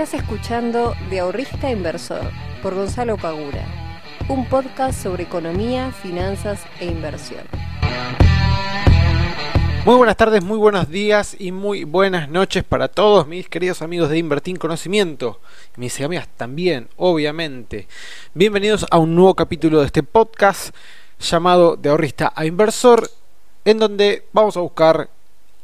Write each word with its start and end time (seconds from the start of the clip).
Estás 0.00 0.22
escuchando 0.22 0.94
De 1.10 1.20
Ahorrista 1.20 1.70
Inversor 1.70 2.22
por 2.62 2.74
Gonzalo 2.74 3.18
Pagura, 3.18 3.66
un 4.30 4.48
podcast 4.48 4.98
sobre 4.98 5.24
economía, 5.24 5.92
finanzas 5.92 6.62
e 6.80 6.86
inversión. 6.86 7.42
Muy 9.84 9.96
buenas 9.96 10.16
tardes, 10.16 10.42
muy 10.42 10.56
buenos 10.56 10.88
días 10.88 11.36
y 11.38 11.52
muy 11.52 11.84
buenas 11.84 12.30
noches 12.30 12.64
para 12.64 12.88
todos 12.88 13.26
mis 13.26 13.46
queridos 13.50 13.82
amigos 13.82 14.08
de 14.08 14.16
Invertir 14.16 14.58
Conocimiento. 14.58 15.38
Mis 15.76 16.00
amigas 16.00 16.28
también, 16.34 16.88
obviamente. 16.96 17.86
Bienvenidos 18.32 18.86
a 18.90 18.96
un 18.96 19.14
nuevo 19.14 19.34
capítulo 19.34 19.80
de 19.80 19.86
este 19.86 20.02
podcast 20.02 20.74
llamado 21.18 21.76
De 21.76 21.90
Ahorrista 21.90 22.32
a 22.34 22.46
Inversor, 22.46 23.10
en 23.66 23.78
donde 23.78 24.24
vamos 24.32 24.56
a 24.56 24.60
buscar 24.60 25.10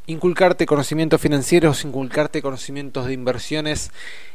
inculcarte 0.07 0.65
conocimientos 0.65 1.21
financieros, 1.21 1.83
inculcarte 1.83 2.41
conocimientos 2.41 3.05
de 3.05 3.13
inversiones 3.13 3.91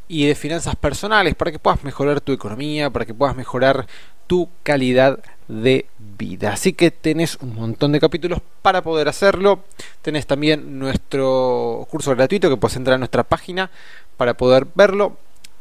y 0.06 0.26
de 0.26 0.34
finanzas 0.34 0.76
personales 0.76 1.34
para 1.34 1.50
que 1.50 1.58
puedas 1.58 1.82
mejorar 1.82 2.20
tu 2.20 2.32
economía, 2.32 2.90
para 2.90 3.06
que 3.06 3.14
puedas 3.14 3.34
mejorar 3.34 3.86
tu 4.26 4.48
calidad 4.62 5.18
de 5.48 5.86
vida. 5.98 6.52
Así 6.52 6.74
que 6.74 6.90
tenés 6.90 7.36
un 7.40 7.54
montón 7.54 7.92
de 7.92 8.00
capítulos 8.00 8.40
para 8.60 8.82
poder 8.82 9.08
hacerlo. 9.08 9.64
Tenés 10.02 10.26
también 10.26 10.78
nuestro 10.78 11.86
curso 11.90 12.14
gratuito 12.14 12.48
que 12.48 12.56
puedes 12.56 12.76
entrar 12.76 12.94
a 12.94 12.98
nuestra 12.98 13.24
página 13.24 13.70
para 14.16 14.34
poder 14.34 14.66
verlo. 14.74 15.16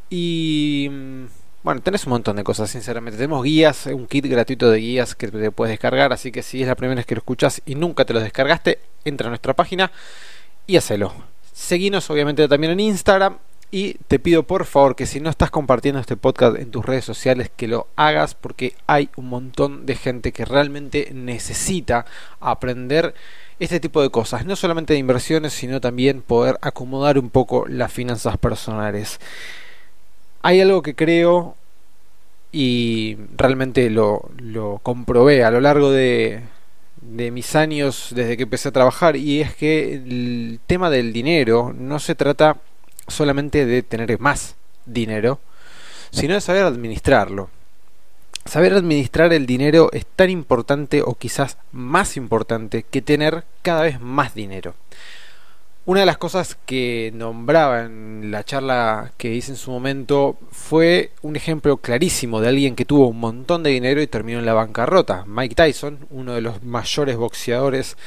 Y 0.09 0.89
mm, 0.91 1.25
bueno, 1.63 1.81
tenés 1.81 2.05
un 2.05 2.11
montón 2.11 2.35
de 2.35 2.43
cosas, 2.43 2.69
sinceramente. 2.69 3.17
Tenemos 3.17 3.43
guías, 3.43 3.85
un 3.87 4.07
kit 4.07 4.25
gratuito 4.25 4.69
de 4.71 4.79
guías 4.79 5.15
que 5.15 5.27
te 5.27 5.51
puedes 5.51 5.71
descargar. 5.71 6.11
Así 6.11 6.31
que 6.31 6.41
si 6.41 6.61
es 6.61 6.67
la 6.67 6.75
primera 6.75 6.97
vez 6.99 7.05
que 7.05 7.15
lo 7.15 7.19
escuchas 7.19 7.61
y 7.65 7.75
nunca 7.75 8.05
te 8.05 8.13
lo 8.13 8.19
descargaste, 8.19 8.79
entra 9.05 9.27
a 9.27 9.29
nuestra 9.29 9.53
página 9.53 9.91
y 10.65 10.77
hacelo. 10.77 11.13
Seguinos 11.53 12.09
obviamente 12.09 12.47
también 12.47 12.73
en 12.73 12.79
Instagram 12.79 13.37
y 13.71 13.93
te 14.07 14.19
pido 14.19 14.43
por 14.43 14.65
favor 14.65 14.95
que 14.95 15.05
si 15.05 15.21
no 15.21 15.29
estás 15.29 15.49
compartiendo 15.49 16.01
este 16.01 16.17
podcast 16.17 16.57
en 16.57 16.71
tus 16.71 16.85
redes 16.85 17.05
sociales 17.05 17.49
que 17.55 17.69
lo 17.69 17.87
hagas 17.95 18.35
porque 18.35 18.75
hay 18.85 19.09
un 19.15 19.29
montón 19.29 19.85
de 19.85 19.95
gente 19.95 20.33
que 20.33 20.43
realmente 20.43 21.11
necesita 21.13 22.05
aprender 22.41 23.13
este 23.59 23.79
tipo 23.79 24.01
de 24.01 24.09
cosas, 24.09 24.45
no 24.45 24.55
solamente 24.55 24.93
de 24.93 24.99
inversiones, 24.99 25.53
sino 25.53 25.79
también 25.79 26.21
poder 26.21 26.57
acomodar 26.61 27.17
un 27.17 27.29
poco 27.29 27.65
las 27.67 27.93
finanzas 27.93 28.37
personales. 28.37 29.19
Hay 30.43 30.61
algo 30.61 30.81
que 30.81 30.95
creo 30.95 31.55
y 32.51 33.17
realmente 33.37 33.89
lo, 33.89 34.29
lo 34.37 34.79
comprobé 34.83 35.43
a 35.43 35.51
lo 35.51 35.61
largo 35.61 35.91
de, 35.91 36.41
de 37.01 37.31
mis 37.31 37.55
años 37.55 38.09
desde 38.15 38.37
que 38.37 38.43
empecé 38.43 38.69
a 38.69 38.73
trabajar 38.73 39.15
y 39.15 39.41
es 39.41 39.55
que 39.55 39.93
el 39.93 40.59
tema 40.67 40.89
del 40.89 41.13
dinero 41.13 41.73
no 41.77 41.99
se 41.99 42.15
trata 42.15 42.57
solamente 43.07 43.65
de 43.65 43.83
tener 43.83 44.19
más 44.19 44.55
dinero, 44.85 45.39
sino 46.11 46.35
de 46.35 46.41
saber 46.41 46.63
administrarlo. 46.63 47.49
Saber 48.45 48.73
administrar 48.73 49.33
el 49.33 49.45
dinero 49.45 49.89
es 49.93 50.05
tan 50.05 50.29
importante 50.29 51.03
o 51.03 51.15
quizás 51.15 51.57
más 51.71 52.17
importante 52.17 52.83
que 52.83 53.01
tener 53.01 53.43
cada 53.61 53.83
vez 53.83 54.01
más 54.01 54.33
dinero. 54.33 54.73
Una 55.83 56.01
de 56.01 56.05
las 56.05 56.19
cosas 56.19 56.59
que 56.67 57.11
nombraba 57.15 57.81
en 57.85 58.29
la 58.29 58.43
charla 58.43 59.13
que 59.17 59.33
hice 59.33 59.53
en 59.53 59.57
su 59.57 59.71
momento 59.71 60.37
fue 60.51 61.09
un 61.23 61.35
ejemplo 61.35 61.77
clarísimo 61.77 62.39
de 62.39 62.49
alguien 62.49 62.75
que 62.75 62.85
tuvo 62.85 63.07
un 63.07 63.19
montón 63.19 63.63
de 63.63 63.71
dinero 63.71 63.99
y 63.99 64.05
terminó 64.05 64.37
en 64.37 64.45
la 64.45 64.53
bancarrota. 64.53 65.25
Mike 65.25 65.55
Tyson, 65.55 66.05
uno 66.11 66.35
de 66.35 66.41
los 66.41 66.61
mayores 66.61 67.17
boxeadores 67.17 67.97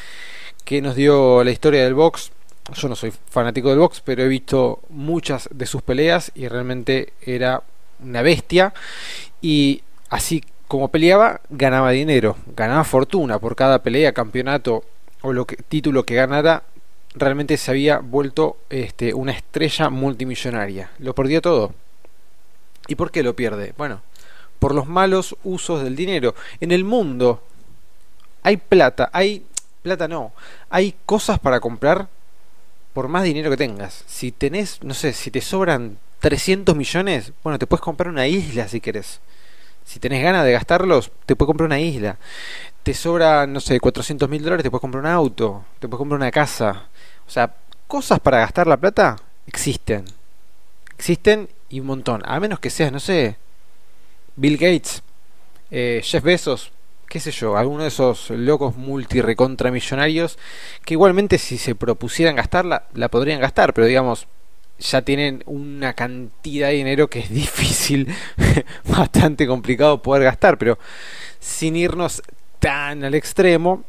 que 0.65 0.81
nos 0.81 0.95
dio 0.95 1.43
la 1.43 1.51
historia 1.51 1.83
del 1.83 1.95
box. 1.95 2.31
Yo 2.75 2.89
no 2.89 2.95
soy 2.95 3.13
fanático 3.29 3.71
del 3.71 3.81
box, 3.81 4.01
pero 4.05 4.23
he 4.23 4.29
visto 4.29 4.81
muchas 4.89 5.49
de 5.53 5.67
sus 5.67 5.83
peleas 5.83 6.31
y 6.37 6.47
realmente 6.47 7.13
era 7.23 7.65
una 7.99 8.23
bestia. 8.23 8.73
Y 9.43 9.83
así 10.11 10.45
como 10.69 10.93
peleaba, 10.93 11.41
ganaba 11.51 11.91
dinero, 11.91 12.37
ganaba 12.55 12.85
fortuna 12.85 13.41
por 13.41 13.57
cada 13.57 13.83
pelea, 13.83 14.13
campeonato 14.13 14.85
o 15.23 15.33
lo 15.33 15.45
que, 15.45 15.57
título 15.57 16.05
que 16.05 16.15
ganara 16.15 16.63
realmente 17.15 17.57
se 17.57 17.71
había 17.71 17.99
vuelto 17.99 18.59
este, 18.71 19.15
una 19.15 19.33
estrella 19.33 19.91
multimillonaria. 19.91 20.91
Lo 20.99 21.15
perdió 21.15 21.41
todo. 21.41 21.75
¿Y 22.87 22.97
por 22.97 23.11
qué 23.11 23.23
lo 23.23 23.35
pierde? 23.35 23.73
Bueno, 23.77 24.03
por 24.59 24.75
los 24.75 24.87
malos 24.87 25.37
usos 25.45 25.83
del 25.83 25.97
dinero. 25.97 26.35
En 26.61 26.71
el 26.71 26.85
mundo 26.85 27.43
hay 28.43 28.57
plata, 28.57 29.11
hay 29.13 29.45
plata 29.83 30.09
no, 30.09 30.33
hay 30.71 30.95
cosas 31.05 31.39
para 31.39 31.61
comprar 31.61 32.09
por 32.93 33.09
más 33.09 33.25
dinero 33.25 33.51
que 33.51 33.57
tengas. 33.57 34.05
Si 34.07 34.33
tenés, 34.33 34.83
no 34.83 34.95
sé, 34.95 35.13
si 35.13 35.31
te 35.31 35.41
sobran 35.41 35.99
300 36.21 36.75
millones, 36.75 37.33
bueno, 37.43 37.59
te 37.59 37.67
puedes 37.67 37.83
comprar 37.83 38.09
una 38.09 38.27
isla 38.27 38.69
si 38.69 38.81
querés. 38.81 39.21
Si 39.85 40.01
tenés 40.01 40.23
ganas 40.23 40.45
de 40.45 40.53
gastarlos, 40.53 41.11
te 41.27 41.37
puedes 41.37 41.49
comprar 41.49 41.67
una 41.67 41.81
isla. 41.81 42.17
Te 42.83 42.95
sobra, 42.95 43.47
no 43.47 43.61
sé, 43.61 43.81
400 43.81 44.29
mil 44.29 44.43
dólares, 44.43 44.63
te 44.63 44.71
puedes 44.71 44.81
comprar 44.81 45.05
un 45.05 45.11
auto, 45.11 45.65
te 45.79 45.89
puedes 45.89 45.99
comprar 45.99 46.19
una 46.19 46.31
casa. 46.31 46.89
O 47.27 47.31
sea, 47.31 47.55
cosas 47.87 48.21
para 48.21 48.39
gastar 48.39 48.67
la 48.67 48.77
plata 48.77 49.17
existen. 49.47 50.05
Existen 50.97 51.49
y 51.69 51.81
un 51.81 51.87
montón. 51.87 52.23
A 52.25 52.39
menos 52.41 52.61
que 52.61 52.71
seas, 52.71 52.93
no 52.93 53.01
sé, 53.01 53.37
Bill 54.37 54.57
Gates, 54.57 55.03
eh, 55.71 56.01
Jeff 56.05 56.23
Bezos, 56.23 56.73
qué 57.09 57.21
sé 57.21 57.31
yo, 57.31 57.57
alguno 57.57 57.83
de 57.83 57.89
esos 57.89 58.31
locos 58.31 58.77
multirecontramillonarios 58.77 60.39
que 60.85 60.95
igualmente 60.95 61.39
si 61.39 61.59
se 61.59 61.75
propusieran 61.75 62.37
gastarla, 62.37 62.87
la 62.95 63.09
podrían 63.09 63.41
gastar, 63.41 63.75
pero 63.75 63.87
digamos, 63.87 64.27
ya 64.79 65.03
tienen 65.03 65.43
una 65.47 65.93
cantidad 65.95 66.69
de 66.69 66.75
dinero 66.75 67.09
que 67.09 67.21
es 67.21 67.31
difícil, 67.31 68.13
bastante 68.85 69.47
complicado 69.47 70.03
poder 70.03 70.25
gastar, 70.25 70.59
pero 70.59 70.79
sin 71.39 71.77
irnos 71.77 72.23
tan 72.59 73.05
al 73.05 73.15
extremo, 73.15 73.85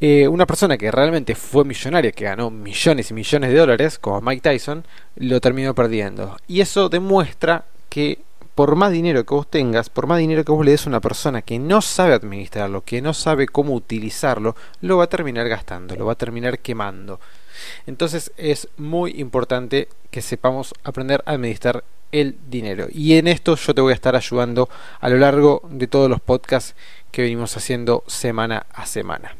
eh, 0.00 0.28
una 0.28 0.46
persona 0.46 0.76
que 0.76 0.90
realmente 0.90 1.34
fue 1.34 1.64
millonaria, 1.64 2.12
que 2.12 2.24
ganó 2.24 2.50
millones 2.50 3.10
y 3.10 3.14
millones 3.14 3.50
de 3.50 3.56
dólares, 3.56 3.98
como 3.98 4.20
Mike 4.20 4.42
Tyson, 4.42 4.84
lo 5.16 5.40
terminó 5.40 5.74
perdiendo. 5.74 6.36
Y 6.46 6.60
eso 6.60 6.88
demuestra 6.88 7.64
que 7.88 8.18
por 8.54 8.76
más 8.76 8.92
dinero 8.92 9.24
que 9.24 9.34
vos 9.34 9.50
tengas, 9.50 9.90
por 9.90 10.06
más 10.06 10.18
dinero 10.18 10.44
que 10.44 10.52
vos 10.52 10.64
le 10.64 10.72
des 10.72 10.86
a 10.86 10.88
una 10.88 11.00
persona 11.00 11.42
que 11.42 11.58
no 11.58 11.82
sabe 11.82 12.14
administrarlo, 12.14 12.84
que 12.84 13.02
no 13.02 13.12
sabe 13.12 13.48
cómo 13.48 13.74
utilizarlo, 13.74 14.54
lo 14.80 14.98
va 14.98 15.04
a 15.04 15.08
terminar 15.08 15.48
gastando, 15.48 15.96
lo 15.96 16.06
va 16.06 16.12
a 16.12 16.16
terminar 16.16 16.60
quemando. 16.60 17.20
Entonces 17.86 18.32
es 18.36 18.68
muy 18.76 19.12
importante 19.20 19.88
que 20.10 20.22
sepamos 20.22 20.74
aprender 20.84 21.22
a 21.26 21.32
administrar 21.32 21.84
el 22.14 22.36
dinero. 22.48 22.86
Y 22.92 23.14
en 23.14 23.26
esto 23.26 23.56
yo 23.56 23.74
te 23.74 23.80
voy 23.80 23.90
a 23.90 23.94
estar 23.94 24.14
ayudando 24.14 24.68
a 25.00 25.08
lo 25.08 25.18
largo 25.18 25.62
de 25.68 25.88
todos 25.88 26.08
los 26.08 26.20
podcasts 26.20 26.76
que 27.10 27.22
venimos 27.22 27.56
haciendo 27.56 28.04
semana 28.06 28.66
a 28.72 28.86
semana. 28.86 29.36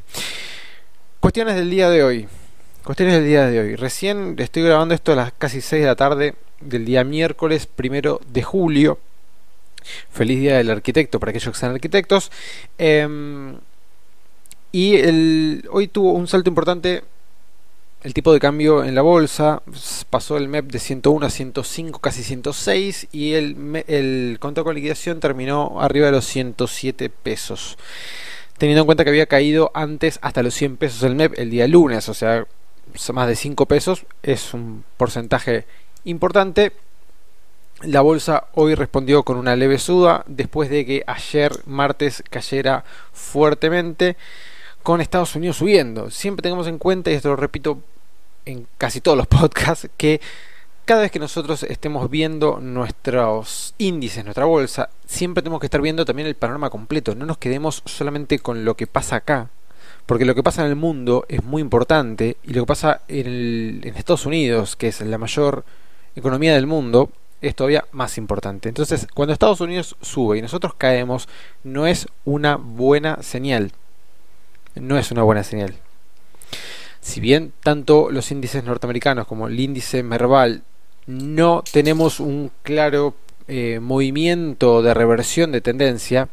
Cuestiones 1.21 1.55
del 1.55 1.69
día 1.69 1.89
de 1.89 2.03
hoy. 2.03 2.27
Cuestiones 2.83 3.15
del 3.15 3.25
día 3.25 3.47
de 3.47 3.59
hoy. 3.61 3.75
Recién 3.77 4.35
estoy 4.37 4.63
grabando 4.63 4.93
esto 4.93 5.13
a 5.13 5.15
las 5.15 5.31
casi 5.31 5.61
6 5.61 5.83
de 5.83 5.87
la 5.87 5.95
tarde 5.95 6.35
del 6.59 6.83
día 6.83 7.05
miércoles 7.05 7.65
primero 7.65 8.19
de 8.27 8.43
julio. 8.43 8.99
Feliz 10.09 10.39
día 10.39 10.57
del 10.57 10.69
arquitecto 10.69 11.19
para 11.19 11.29
aquellos 11.29 11.53
que 11.53 11.59
sean 11.59 11.73
arquitectos. 11.73 12.29
Em, 12.77 13.55
y 14.73 14.97
el, 14.97 15.65
hoy 15.71 15.87
tuvo 15.87 16.11
un 16.11 16.27
salto 16.27 16.49
importante 16.49 17.03
el 18.05 18.13
tipo 18.13 18.31
de 18.31 18.39
cambio 18.39 18.83
en 18.83 18.93
la 18.93 19.01
bolsa 19.01 19.63
pasó 20.11 20.37
el 20.37 20.47
MEP 20.47 20.67
de 20.67 20.77
101 20.77 21.25
a 21.25 21.29
105, 21.31 21.97
casi 21.99 22.21
106 22.21 23.07
y 23.11 23.33
el, 23.33 23.83
el 23.87 24.37
contado 24.39 24.63
con 24.63 24.75
liquidación 24.75 25.19
terminó 25.19 25.81
arriba 25.81 26.05
de 26.05 26.11
los 26.11 26.25
107 26.25 27.09
pesos. 27.09 27.79
Teniendo 28.59 28.81
en 28.81 28.85
cuenta 28.85 29.03
que 29.03 29.09
había 29.09 29.25
caído 29.25 29.71
antes 29.73 30.19
hasta 30.21 30.43
los 30.43 30.53
100 30.53 30.77
pesos 30.77 31.01
el 31.01 31.15
MEP 31.15 31.33
el 31.39 31.49
día 31.49 31.67
lunes, 31.67 32.07
o 32.07 32.13
sea, 32.13 32.45
más 33.11 33.27
de 33.27 33.35
5 33.35 33.65
pesos, 33.65 34.05
es 34.21 34.53
un 34.53 34.83
porcentaje 34.97 35.65
importante. 36.03 36.73
La 37.81 38.01
bolsa 38.01 38.49
hoy 38.53 38.75
respondió 38.75 39.23
con 39.23 39.37
una 39.37 39.55
leve 39.55 39.79
suda 39.79 40.23
después 40.27 40.69
de 40.69 40.85
que 40.85 41.03
ayer 41.07 41.51
martes 41.65 42.23
cayera 42.29 42.85
fuertemente 43.13 44.15
con 44.83 45.01
Estados 45.01 45.35
Unidos 45.35 45.57
subiendo. 45.57 46.11
Siempre 46.11 46.43
tengamos 46.43 46.67
en 46.67 46.77
cuenta, 46.77 47.09
y 47.09 47.15
esto 47.15 47.29
lo 47.29 47.35
repito 47.35 47.79
en 48.45 48.67
casi 48.77 49.01
todos 49.01 49.17
los 49.17 49.27
podcasts 49.27 49.89
que 49.97 50.21
cada 50.85 51.01
vez 51.01 51.11
que 51.11 51.19
nosotros 51.19 51.63
estemos 51.63 52.09
viendo 52.11 52.59
nuestros 52.61 53.73
índices, 53.79 54.23
nuestra 54.23 54.45
bolsa, 54.45 54.89
siempre 55.05 55.41
tenemos 55.41 55.59
que 55.59 55.65
estar 55.65 55.81
viendo 55.81 56.05
también 56.05 56.27
el 56.27 56.35
panorama 56.35 56.69
completo. 56.69 57.15
No 57.15 57.25
nos 57.25 57.39
quedemos 57.39 57.81
solamente 57.85 58.37
con 58.37 58.63
lo 58.63 58.75
que 58.75 58.85
pasa 58.85 59.15
acá, 59.15 59.49
porque 60.05 60.25
lo 60.25 60.35
que 60.35 60.43
pasa 60.43 60.63
en 60.63 60.69
el 60.69 60.75
mundo 60.75 61.25
es 61.27 61.43
muy 61.43 61.63
importante 61.63 62.37
y 62.43 62.53
lo 62.53 62.61
que 62.61 62.67
pasa 62.67 63.01
en, 63.07 63.81
Estados 63.83 64.27
Unidos, 64.27 64.75
que 64.75 64.89
es 64.89 65.01
la 65.01 65.17
mayor 65.17 65.65
economía 66.15 66.53
del 66.53 66.67
mundo, 66.67 67.09
es 67.41 67.55
todavía 67.55 67.85
más 67.91 68.19
importante. 68.19 68.69
Entonces, 68.69 69.07
cuando 69.11 69.33
Estados 69.33 69.61
Unidos 69.61 69.95
sube 70.01 70.37
y 70.37 70.41
nosotros 70.43 70.75
caemos, 70.77 71.27
no 71.63 71.87
es 71.87 72.07
una 72.25 72.57
buena 72.57 73.23
señal. 73.23 73.71
No 74.75 74.99
es 74.99 75.11
una 75.11 75.23
buena 75.23 75.43
señal. 75.43 75.75
Si 77.05 77.21
bien 77.21 77.53
tanto 77.61 78.09
los 78.09 78.31
índices 78.31 78.63
norteamericanos 78.63 79.27
como 79.27 79.47
el 79.47 79.59
índice 79.59 80.01
Merval 80.01 80.63
no 81.05 81.63
tenemos 81.71 82.19
un 82.19 82.51
claro 82.63 83.13
eh, 83.47 83.79
movimiento 83.79 84.81
de 84.81 84.95
reversión 84.95 85.51
de 85.51 85.61
tendencia, 85.61 86.29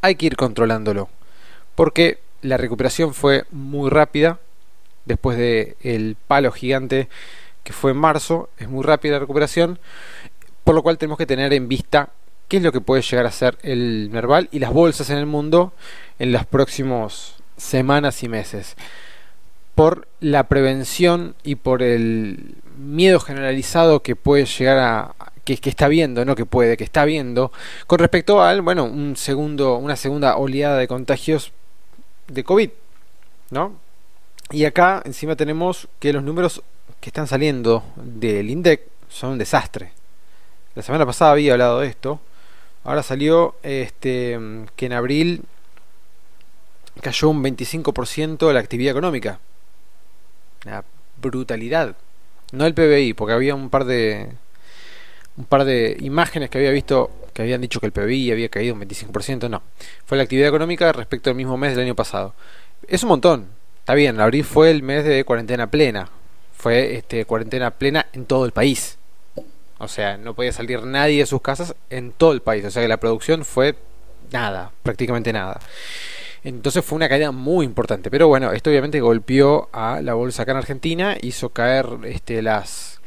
hay 0.00 0.16
que 0.16 0.26
ir 0.26 0.36
controlándolo. 0.36 1.08
Porque 1.76 2.18
la 2.42 2.56
recuperación 2.56 3.14
fue 3.14 3.44
muy 3.52 3.88
rápida 3.88 4.40
después 5.04 5.38
del 5.38 5.76
el 5.80 6.16
palo 6.26 6.50
gigante 6.50 7.08
que 7.62 7.72
fue 7.72 7.92
en 7.92 7.98
marzo. 7.98 8.50
Es 8.58 8.68
muy 8.68 8.82
rápida 8.82 9.12
la 9.12 9.20
recuperación. 9.20 9.78
Por 10.64 10.74
lo 10.74 10.82
cual 10.82 10.98
tenemos 10.98 11.18
que 11.18 11.26
tener 11.26 11.52
en 11.52 11.68
vista 11.68 12.10
qué 12.48 12.56
es 12.56 12.64
lo 12.64 12.72
que 12.72 12.80
puede 12.80 13.02
llegar 13.02 13.26
a 13.26 13.30
ser 13.30 13.58
el 13.62 14.08
Merval 14.10 14.48
y 14.50 14.58
las 14.58 14.72
bolsas 14.72 15.08
en 15.10 15.18
el 15.18 15.26
mundo 15.26 15.72
en 16.18 16.32
las 16.32 16.46
próximas 16.46 17.36
semanas 17.56 18.24
y 18.24 18.28
meses. 18.28 18.74
Por 19.76 20.08
la 20.18 20.48
prevención 20.48 21.36
y 21.44 21.54
por 21.54 21.82
el 21.82 22.56
miedo 22.76 23.20
generalizado 23.20 24.02
que 24.02 24.16
puede 24.16 24.46
llegar 24.46 24.78
a, 24.78 25.14
que, 25.54 25.70
está 25.70 25.86
viendo, 25.86 26.24
no 26.24 26.34
que 26.34 26.44
puede, 26.44 26.76
que 26.76 26.82
está 26.82 27.04
viendo, 27.04 27.52
con 27.86 28.00
respecto 28.00 28.42
al, 28.42 28.62
bueno, 28.62 28.84
un 28.84 29.16
segundo, 29.16 29.76
una 29.76 29.94
segunda 29.94 30.36
oleada 30.36 30.76
de 30.76 30.88
contagios 30.88 31.52
de 32.26 32.42
COVID, 32.42 32.70
¿no? 33.50 33.74
Y 34.50 34.64
acá 34.64 35.02
encima 35.04 35.36
tenemos 35.36 35.88
que 36.00 36.12
los 36.12 36.24
números 36.24 36.62
que 37.00 37.10
están 37.10 37.28
saliendo 37.28 37.84
del 37.96 38.50
INDEC 38.50 38.82
son 39.08 39.32
un 39.32 39.38
desastre. 39.38 39.92
La 40.74 40.82
semana 40.82 41.06
pasada 41.06 41.32
había 41.32 41.52
hablado 41.52 41.80
de 41.80 41.88
esto. 41.88 42.20
Ahora 42.84 43.02
salió 43.02 43.54
este 43.62 44.38
que 44.74 44.86
en 44.86 44.92
abril 44.92 45.42
cayó 47.00 47.28
un 47.28 47.42
25% 47.42 48.48
de 48.48 48.54
la 48.54 48.60
actividad 48.60 48.90
económica. 48.92 49.38
Una 50.66 50.84
brutalidad. 51.22 51.96
No 52.52 52.66
el 52.66 52.74
PBI, 52.74 53.14
porque 53.14 53.34
había 53.34 53.54
un 53.54 53.70
par 53.70 53.84
de 53.84 54.28
un 55.36 55.44
par 55.44 55.64
de 55.64 55.96
imágenes 56.00 56.50
que 56.50 56.58
había 56.58 56.70
visto 56.70 57.10
que 57.32 57.42
habían 57.42 57.60
dicho 57.60 57.80
que 57.80 57.86
el 57.86 57.92
PBI 57.92 58.32
había 58.32 58.48
caído 58.48 58.74
un 58.74 58.80
25%, 58.80 59.48
no. 59.50 59.62
Fue 60.06 60.16
la 60.16 60.24
actividad 60.24 60.48
económica 60.48 60.90
respecto 60.92 61.28
al 61.28 61.36
mismo 61.36 61.56
mes 61.56 61.76
del 61.76 61.84
año 61.84 61.94
pasado. 61.94 62.34
Es 62.88 63.02
un 63.02 63.10
montón. 63.10 63.48
Está 63.80 63.94
bien, 63.94 64.18
abril 64.18 64.42
fue 64.42 64.70
el 64.70 64.82
mes 64.82 65.04
de 65.04 65.22
cuarentena 65.24 65.70
plena. 65.70 66.08
Fue 66.56 66.96
este, 66.96 67.26
cuarentena 67.26 67.70
plena 67.72 68.06
en 68.14 68.24
todo 68.24 68.46
el 68.46 68.52
país. 68.52 68.96
O 69.78 69.86
sea, 69.86 70.16
no 70.16 70.34
podía 70.34 70.52
salir 70.52 70.82
nadie 70.84 71.18
de 71.20 71.26
sus 71.26 71.42
casas 71.42 71.74
en 71.90 72.10
todo 72.10 72.32
el 72.32 72.40
país. 72.40 72.64
O 72.64 72.70
sea 72.70 72.82
que 72.82 72.88
la 72.88 72.96
producción 72.96 73.44
fue 73.44 73.76
nada, 74.32 74.72
prácticamente 74.82 75.32
nada. 75.32 75.60
Entonces 76.46 76.84
fue 76.84 76.94
una 76.94 77.08
caída 77.08 77.32
muy 77.32 77.66
importante. 77.66 78.08
Pero 78.08 78.28
bueno, 78.28 78.52
esto 78.52 78.70
obviamente 78.70 79.00
golpeó 79.00 79.68
a 79.72 80.00
la 80.00 80.14
bolsa 80.14 80.42
acá 80.42 80.52
en 80.52 80.58
Argentina, 80.58 81.16
hizo 81.20 81.48
caer 81.48 81.88
este, 82.04 82.40
las, 82.40 83.00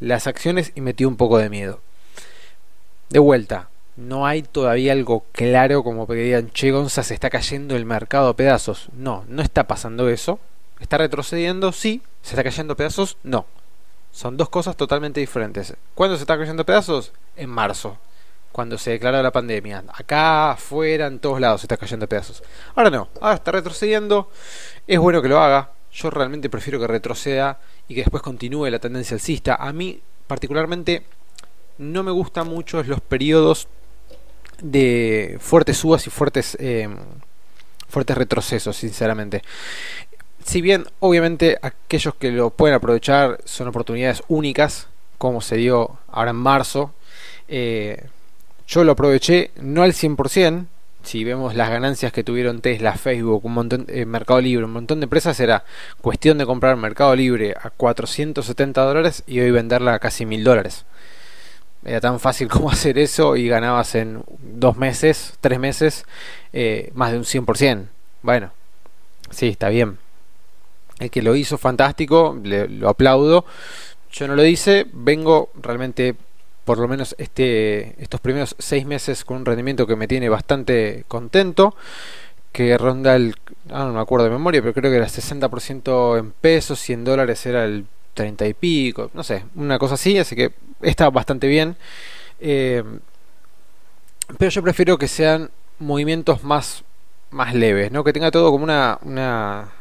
las 0.00 0.26
acciones 0.26 0.72
y 0.74 0.80
metió 0.80 1.06
un 1.06 1.16
poco 1.16 1.38
de 1.38 1.48
miedo. 1.48 1.80
De 3.08 3.20
vuelta, 3.20 3.68
no 3.94 4.26
hay 4.26 4.42
todavía 4.42 4.92
algo 4.92 5.24
claro 5.30 5.84
como 5.84 6.08
que 6.08 6.14
digan, 6.14 6.50
che, 6.50 6.72
Gonza, 6.72 7.04
se 7.04 7.14
está 7.14 7.30
cayendo 7.30 7.76
el 7.76 7.84
mercado 7.84 8.30
a 8.30 8.34
pedazos. 8.34 8.88
No, 8.92 9.24
no 9.28 9.40
está 9.40 9.68
pasando 9.68 10.08
eso. 10.08 10.40
¿Está 10.80 10.98
retrocediendo? 10.98 11.70
Sí. 11.70 12.02
¿Se 12.22 12.30
está 12.30 12.42
cayendo 12.42 12.72
a 12.72 12.76
pedazos? 12.76 13.18
No. 13.22 13.46
Son 14.10 14.36
dos 14.36 14.48
cosas 14.48 14.76
totalmente 14.76 15.20
diferentes. 15.20 15.76
¿Cuándo 15.94 16.16
se 16.16 16.24
está 16.24 16.36
cayendo 16.36 16.62
a 16.62 16.66
pedazos? 16.66 17.12
En 17.36 17.50
marzo, 17.50 17.98
cuando 18.52 18.78
se 18.78 18.90
declaró 18.90 19.22
la 19.22 19.30
pandemia. 19.30 19.84
Acá, 19.92 20.52
afuera, 20.52 21.06
en 21.06 21.18
todos 21.18 21.40
lados 21.40 21.60
se 21.60 21.66
está 21.66 21.76
cayendo 21.76 22.04
a 22.04 22.08
pedazos. 22.08 22.42
Ahora 22.74 22.90
no, 22.90 23.08
ahora 23.20 23.36
está 23.36 23.52
retrocediendo. 23.52 24.30
Es 24.86 24.98
bueno 24.98 25.22
que 25.22 25.28
lo 25.28 25.40
haga. 25.40 25.70
Yo 25.92 26.10
realmente 26.10 26.48
prefiero 26.48 26.78
que 26.78 26.86
retroceda 26.86 27.58
y 27.88 27.94
que 27.94 28.02
después 28.02 28.22
continúe 28.22 28.66
la 28.70 28.78
tendencia 28.78 29.14
alcista. 29.14 29.56
A 29.56 29.72
mí, 29.72 30.00
particularmente, 30.26 31.04
no 31.78 32.02
me 32.02 32.10
gustan 32.10 32.48
mucho 32.48 32.82
los 32.82 33.00
periodos 33.00 33.68
de 34.62 35.38
fuertes 35.40 35.78
subas 35.78 36.06
y 36.06 36.10
fuertes, 36.10 36.56
eh, 36.60 36.88
fuertes 37.88 38.16
retrocesos, 38.16 38.76
sinceramente. 38.76 39.42
Si 40.44 40.60
bien, 40.60 40.86
obviamente, 41.00 41.58
aquellos 41.60 42.14
que 42.14 42.30
lo 42.30 42.50
pueden 42.50 42.76
aprovechar 42.76 43.40
son 43.44 43.68
oportunidades 43.68 44.22
únicas, 44.28 44.88
como 45.18 45.40
se 45.40 45.56
dio 45.56 45.98
ahora 46.08 46.30
en 46.30 46.36
marzo, 46.36 46.92
eh, 47.48 48.08
yo 48.70 48.84
lo 48.84 48.92
aproveché 48.92 49.50
no 49.60 49.82
al 49.82 49.92
100%. 49.92 50.66
Si 51.02 51.24
vemos 51.24 51.54
las 51.54 51.70
ganancias 51.70 52.12
que 52.12 52.22
tuvieron 52.22 52.60
Tesla, 52.60 52.94
Facebook, 52.94 53.44
un 53.44 53.54
montón, 53.54 53.86
eh, 53.88 54.04
Mercado 54.04 54.40
Libre, 54.40 54.66
un 54.66 54.72
montón 54.72 55.00
de 55.00 55.04
empresas, 55.04 55.40
era 55.40 55.64
cuestión 56.00 56.38
de 56.38 56.46
comprar 56.46 56.76
Mercado 56.76 57.16
Libre 57.16 57.54
a 57.60 57.70
470 57.70 58.80
dólares 58.82 59.24
y 59.26 59.40
hoy 59.40 59.50
venderla 59.50 59.94
a 59.94 59.98
casi 59.98 60.24
1000 60.24 60.44
dólares. 60.44 60.84
Era 61.84 62.00
tan 62.00 62.20
fácil 62.20 62.48
como 62.48 62.70
hacer 62.70 62.98
eso 62.98 63.36
y 63.36 63.48
ganabas 63.48 63.94
en 63.96 64.22
dos 64.38 64.76
meses, 64.76 65.34
tres 65.40 65.58
meses, 65.58 66.04
eh, 66.52 66.90
más 66.94 67.10
de 67.12 67.18
un 67.18 67.24
100%. 67.24 67.86
Bueno, 68.22 68.52
sí, 69.30 69.48
está 69.48 69.68
bien. 69.70 69.98
El 71.00 71.10
que 71.10 71.22
lo 71.22 71.34
hizo 71.34 71.58
fantástico, 71.58 72.38
le, 72.44 72.68
lo 72.68 72.88
aplaudo. 72.88 73.46
Yo 74.12 74.28
no 74.28 74.36
lo 74.36 74.44
hice, 74.44 74.86
vengo 74.92 75.50
realmente 75.60 76.14
por 76.70 76.78
lo 76.78 76.86
menos 76.86 77.16
este, 77.18 78.00
estos 78.00 78.20
primeros 78.20 78.54
seis 78.60 78.86
meses 78.86 79.24
con 79.24 79.38
un 79.38 79.44
rendimiento 79.44 79.88
que 79.88 79.96
me 79.96 80.06
tiene 80.06 80.28
bastante 80.28 81.04
contento, 81.08 81.74
que 82.52 82.78
ronda 82.78 83.16
el, 83.16 83.34
ah, 83.70 83.86
no 83.86 83.92
me 83.92 83.98
acuerdo 83.98 84.26
de 84.26 84.30
memoria, 84.30 84.62
pero 84.62 84.72
creo 84.72 84.88
que 84.88 84.98
era 84.98 85.08
60% 85.08 86.16
en 86.20 86.30
pesos, 86.30 86.78
100 86.78 87.04
dólares 87.04 87.44
era 87.44 87.64
el 87.64 87.86
30 88.14 88.46
y 88.46 88.54
pico, 88.54 89.10
no 89.14 89.24
sé, 89.24 89.46
una 89.56 89.80
cosa 89.80 89.94
así, 89.94 90.16
así 90.16 90.36
que 90.36 90.52
está 90.80 91.10
bastante 91.10 91.48
bien. 91.48 91.74
Eh, 92.38 92.84
pero 94.38 94.52
yo 94.52 94.62
prefiero 94.62 94.96
que 94.96 95.08
sean 95.08 95.50
movimientos 95.80 96.44
más, 96.44 96.84
más 97.32 97.52
leves, 97.52 97.90
¿no? 97.90 98.04
Que 98.04 98.12
tenga 98.12 98.30
todo 98.30 98.52
como 98.52 98.62
una 98.62 99.72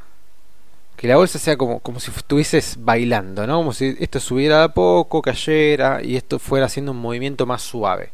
que 1.00 1.08
la 1.08 1.16
bolsa 1.16 1.40
sea 1.40 1.56
como, 1.56 1.80
como 1.80 2.02
si 2.02 2.12
estuvieses 2.12 2.76
bailando, 2.78 3.48
¿no? 3.48 3.56
Como 3.60 3.72
si 3.72 3.96
esto 4.02 4.20
subiera 4.20 4.66
a 4.66 4.74
poco, 4.74 5.22
cayera 5.22 6.04
y 6.04 6.18
esto 6.18 6.40
fuera 6.40 6.66
haciendo 6.66 6.92
un 6.92 6.98
movimiento 6.98 7.46
más 7.46 7.62
suave. 7.62 8.12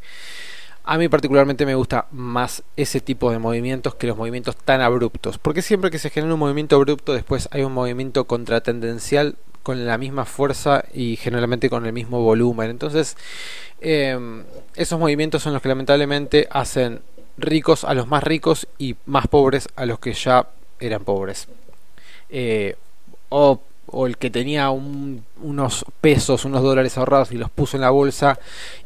A 0.84 1.00
mí 1.00 1.10
particularmente 1.10 1.66
me 1.66 1.74
gusta 1.74 2.06
más 2.12 2.62
ese 2.76 3.02
tipo 3.02 3.32
de 3.32 3.40
movimientos 3.40 3.96
que 3.96 4.06
los 4.06 4.16
movimientos 4.16 4.56
tan 4.56 4.82
abruptos, 4.82 5.40
porque 5.40 5.64
siempre 5.64 5.90
que 5.90 5.98
se 5.98 6.12
genera 6.12 6.36
un 6.36 6.40
movimiento 6.40 6.76
abrupto 6.76 7.16
después 7.16 7.50
hay 7.50 7.64
un 7.64 7.74
movimiento 7.74 8.26
contratendencial 8.26 9.36
con 9.64 9.88
la 9.88 9.98
misma 9.98 10.26
fuerza 10.26 10.86
y 10.94 11.16
generalmente 11.16 11.72
con 11.72 11.88
el 11.88 11.94
mismo 11.94 12.22
volumen. 12.22 12.70
Entonces, 12.70 13.18
em, 13.82 14.44
esos 14.76 15.00
movimientos 15.00 15.42
son 15.42 15.54
los 15.54 15.62
que 15.64 15.70
lamentablemente 15.70 16.48
hacen 16.52 17.02
ricos 17.36 17.84
a 17.84 17.96
los 17.96 18.08
más 18.08 18.24
ricos 18.24 18.68
y 18.78 18.96
más 19.08 19.28
pobres 19.28 19.70
a 19.76 19.88
los 19.88 19.98
que 19.98 20.14
ya 20.14 20.50
eran 20.80 21.04
pobres. 21.04 21.48
Eh, 22.38 22.76
o, 23.30 23.62
el 24.06 24.18
que 24.18 24.30
tenía 24.30 24.70
unos 24.70 25.86
pesos, 26.02 26.44
unos 26.44 26.64
dólares 26.64 26.98
ahorrados 26.98 27.32
y 27.32 27.38
los 27.38 27.50
puso 27.50 27.78
en 27.78 27.82
la 27.82 27.92
bolsa 27.92 28.38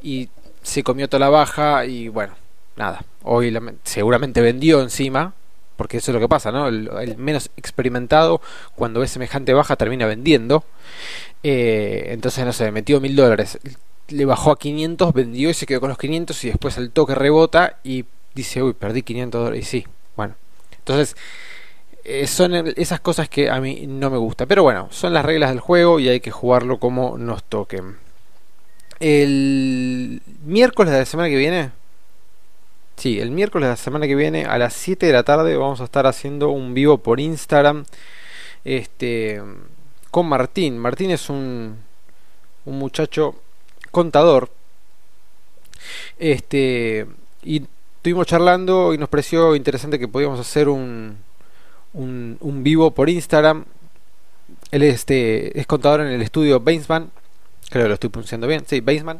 y 0.04 0.30
se 0.62 0.84
comió 0.84 1.10
toda 1.10 1.22
la 1.22 1.30
baja 1.30 1.84
y 1.86 2.10
bueno, 2.10 2.36
nada, 2.76 3.04
hoy 3.24 3.58
seguramente 3.84 4.42
vendió 4.42 4.82
encima 4.82 5.34
porque 5.78 5.98
eso 5.98 6.12
es 6.12 6.14
lo 6.14 6.20
que 6.20 6.28
pasa, 6.28 6.52
¿no? 6.52 6.68
El, 6.68 7.18
menos 7.18 7.50
experimentado, 7.58 8.40
cuando 8.76 9.00
ve 9.00 9.08
semejante 9.08 9.54
baja, 9.54 9.78
termina 9.78 10.06
vendiendo. 10.06 10.64
Eh, 11.42 12.10
entonces, 12.10 12.46
no 12.46 12.54
sé, 12.54 12.70
metió 12.72 13.02
mil 13.02 13.16
dólares, 13.16 13.58
le 14.10 14.26
bajó 14.26 14.52
a 14.52 14.60
500, 14.60 15.12
vendió 15.14 15.50
y 15.50 15.56
se 15.56 15.66
quedó 15.66 15.80
con 15.80 15.90
los 15.90 15.98
500 15.98 16.44
y 16.44 16.50
después 16.50 16.78
al 16.78 16.92
toque 16.92 17.16
rebota 17.16 17.80
y 17.84 18.06
dice, 18.36 18.62
uy, 18.62 18.74
perdí 18.74 19.02
500 19.02 19.42
dólares. 19.42 19.66
Y 19.66 19.70
sí, 19.70 19.88
bueno. 20.16 20.36
Entonces, 20.78 21.16
eh, 22.04 22.28
son 22.28 22.54
esas 22.76 23.00
cosas 23.00 23.30
que 23.30 23.50
a 23.50 23.60
mí 23.60 23.86
no 23.88 24.10
me 24.10 24.18
gusta. 24.18 24.46
Pero 24.46 24.64
bueno, 24.64 24.88
son 24.92 25.14
las 25.14 25.26
reglas 25.26 25.50
del 25.50 25.60
juego 25.60 26.00
y 26.00 26.10
hay 26.10 26.20
que 26.20 26.32
jugarlo 26.32 26.80
como 26.80 27.18
nos 27.18 27.44
toquen. 27.44 27.98
El 29.00 30.22
miércoles 30.44 30.92
de 30.92 31.00
la 31.00 31.06
semana 31.06 31.30
que 31.30 31.38
viene 31.38 31.72
Sí, 33.00 33.18
el 33.22 33.32
miércoles 33.32 33.68
de 33.68 33.72
la 33.72 33.78
semana 33.78 34.08
que 34.08 34.16
viene 34.16 34.44
a 34.44 34.58
las 34.58 34.74
7 34.74 35.06
de 35.06 35.14
la 35.14 35.24
tarde 35.24 35.56
vamos 35.56 35.80
a 35.80 35.86
estar 35.86 36.06
haciendo 36.06 36.50
un 36.50 36.74
vivo 36.74 36.98
por 36.98 37.22
Instagram 37.22 37.86
este, 38.66 39.42
con 40.12 40.28
Martín. 40.28 40.78
Martín 40.78 41.10
es 41.12 41.30
un, 41.30 41.78
un 42.66 42.78
muchacho 42.78 43.36
contador. 43.92 44.50
Este, 46.18 47.08
y 47.42 47.64
estuvimos 47.96 48.28
charlando 48.28 48.94
y 48.94 48.98
nos 48.98 49.08
pareció 49.08 49.56
interesante 49.56 49.98
que 49.98 50.10
podíamos 50.10 50.38
hacer 50.38 50.68
un, 50.68 51.20
un, 51.94 52.62
vivo 52.64 52.92
por 52.92 53.10
Instagram. 53.10 53.66
Él 54.72 54.84
este, 54.84 55.60
es 55.60 55.68
contador 55.68 56.02
en 56.02 56.08
el 56.08 56.22
estudio 56.22 56.60
Bainsman. 56.60 57.12
Creo 57.70 57.84
que 57.84 57.90
lo 57.90 57.94
estoy 57.94 58.10
pronunciando 58.10 58.48
bien. 58.48 58.64
Sí, 58.66 58.82
Baseman. 58.82 59.20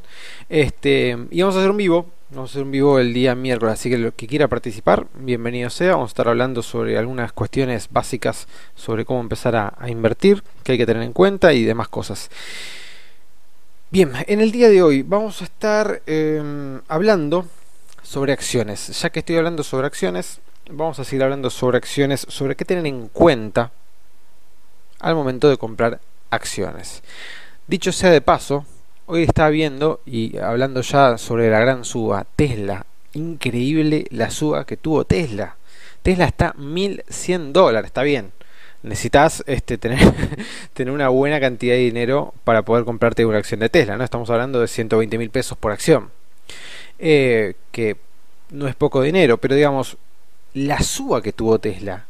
Este, 0.50 1.18
y 1.30 1.42
vamos 1.42 1.56
a 1.56 1.60
hacer 1.60 1.72
un 1.72 1.78
vivo 1.78 2.08
Vamos 2.32 2.52
a 2.52 2.54
hacer 2.54 2.64
un 2.64 2.70
vivo 2.70 3.00
el 3.00 3.12
día 3.12 3.34
miércoles, 3.34 3.74
así 3.74 3.90
que 3.90 3.98
lo 3.98 4.14
que 4.14 4.28
quiera 4.28 4.48
participar, 4.48 5.08
bienvenido 5.16 5.72
sea. 5.72 5.94
Vamos 5.94 6.10
a 6.10 6.14
estar 6.14 6.28
hablando 6.28 6.62
sobre 6.62 6.96
algunas 6.96 7.32
cuestiones 7.32 7.88
básicas 7.90 8.48
sobre 8.76 9.04
cómo 9.04 9.20
empezar 9.20 9.56
a, 9.56 9.90
invertir, 9.90 10.44
que 10.64 10.74
hay 10.74 10.78
que 10.78 10.86
tener 10.86 11.02
en 11.02 11.12
cuenta 11.12 11.54
y 11.54 11.64
demás 11.64 11.88
cosas. 11.88 12.30
Bien, 13.90 14.12
en 14.28 14.42
el 14.42 14.52
día 14.52 14.70
de 14.70 14.84
hoy 14.84 15.02
vamos 15.02 15.42
a 15.42 15.46
estar 15.46 16.04
eh, 16.06 16.80
hablando 16.88 17.48
sobre 18.04 18.32
acciones. 18.32 19.02
Ya 19.02 19.10
que 19.10 19.22
estoy 19.22 19.38
hablando 19.38 19.64
sobre 19.64 19.88
acciones, 19.88 20.40
vamos 20.72 21.00
a 21.00 21.04
seguir 21.04 21.24
hablando 21.24 21.50
sobre 21.50 21.78
acciones, 21.78 22.26
sobre 22.30 22.56
qué 22.56 22.66
tener 22.66 22.86
en 22.86 23.08
cuenta 23.08 23.72
al 25.00 25.16
momento 25.16 25.50
de 25.50 25.58
comprar 25.58 26.00
acciones. 26.30 27.04
Dicho 27.68 27.92
sea 27.92 28.12
de 28.12 28.22
paso, 28.22 28.66
hoy 29.06 29.24
estaba 29.24 29.50
viendo 29.50 30.02
y 30.06 30.38
hablando 30.38 30.82
ya 30.82 31.18
sobre 31.18 31.50
la 31.50 31.60
gran 31.60 31.86
suba 31.86 32.26
Tesla. 32.36 32.86
Increíble 33.14 34.06
la 34.12 34.30
suba 34.30 34.66
que 34.66 34.78
tuvo 34.78 35.06
Tesla. 35.06 35.56
Tesla 36.02 36.26
está 36.26 36.54
1100 36.58 37.54
dólares, 37.54 37.88
está 37.88 38.04
bien 38.04 38.32
necesitas 38.82 39.44
este, 39.46 39.78
tener, 39.78 40.00
tener 40.74 40.94
una 40.94 41.10
buena 41.10 41.40
cantidad 41.40 41.74
de 41.74 41.82
dinero 41.82 42.34
para 42.44 42.64
poder 42.64 42.86
comprarte 42.86 43.26
una 43.26 43.38
acción 43.38 43.60
de 43.60 43.68
Tesla, 43.68 43.98
¿no? 43.98 44.04
Estamos 44.04 44.30
hablando 44.30 44.62
de 44.62 44.68
120 44.68 45.18
mil 45.18 45.30
pesos 45.30 45.58
por 45.58 45.72
acción. 45.72 46.12
Eh, 46.98 47.56
que 47.72 47.98
no 48.52 48.68
es 48.68 48.76
poco 48.76 49.02
dinero, 49.02 49.38
pero 49.38 49.56
digamos, 49.56 49.98
la 50.66 50.82
suba 50.82 51.22
que 51.22 51.34
tuvo 51.34 51.60
Tesla 51.60 52.06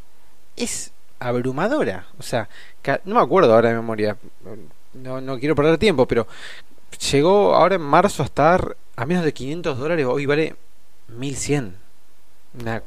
es 0.56 0.92
abrumadora. 1.20 2.08
O 2.18 2.24
sea, 2.24 2.50
no 3.06 3.16
me 3.16 3.22
acuerdo 3.22 3.54
ahora 3.54 3.70
de 3.70 3.76
memoria, 3.76 4.18
no, 4.94 5.22
no 5.22 5.40
quiero 5.40 5.56
perder 5.56 5.78
tiempo, 5.78 6.08
pero 6.08 6.28
llegó 7.12 7.56
ahora 7.56 7.76
en 7.76 7.82
marzo 7.82 8.24
a 8.24 8.26
estar 8.26 8.76
a 8.96 9.06
menos 9.06 9.24
de 9.24 9.34
500 9.34 9.78
dólares, 9.78 10.06
hoy 10.06 10.26
vale 10.26 10.56
1100. 11.10 11.76
Una, 12.62 12.82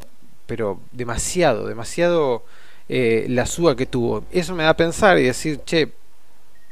pero 0.47 0.81
demasiado, 0.91 1.67
demasiado 1.67 2.45
eh, 2.89 3.27
la 3.29 3.47
suba 3.47 3.77
que 3.77 3.87
tuvo. 3.87 4.25
Eso 4.33 4.55
me 4.55 4.65
da 4.65 4.71
a 4.71 4.77
pensar 4.77 5.19
y 5.19 5.23
decir, 5.23 5.61
che, 5.65 5.93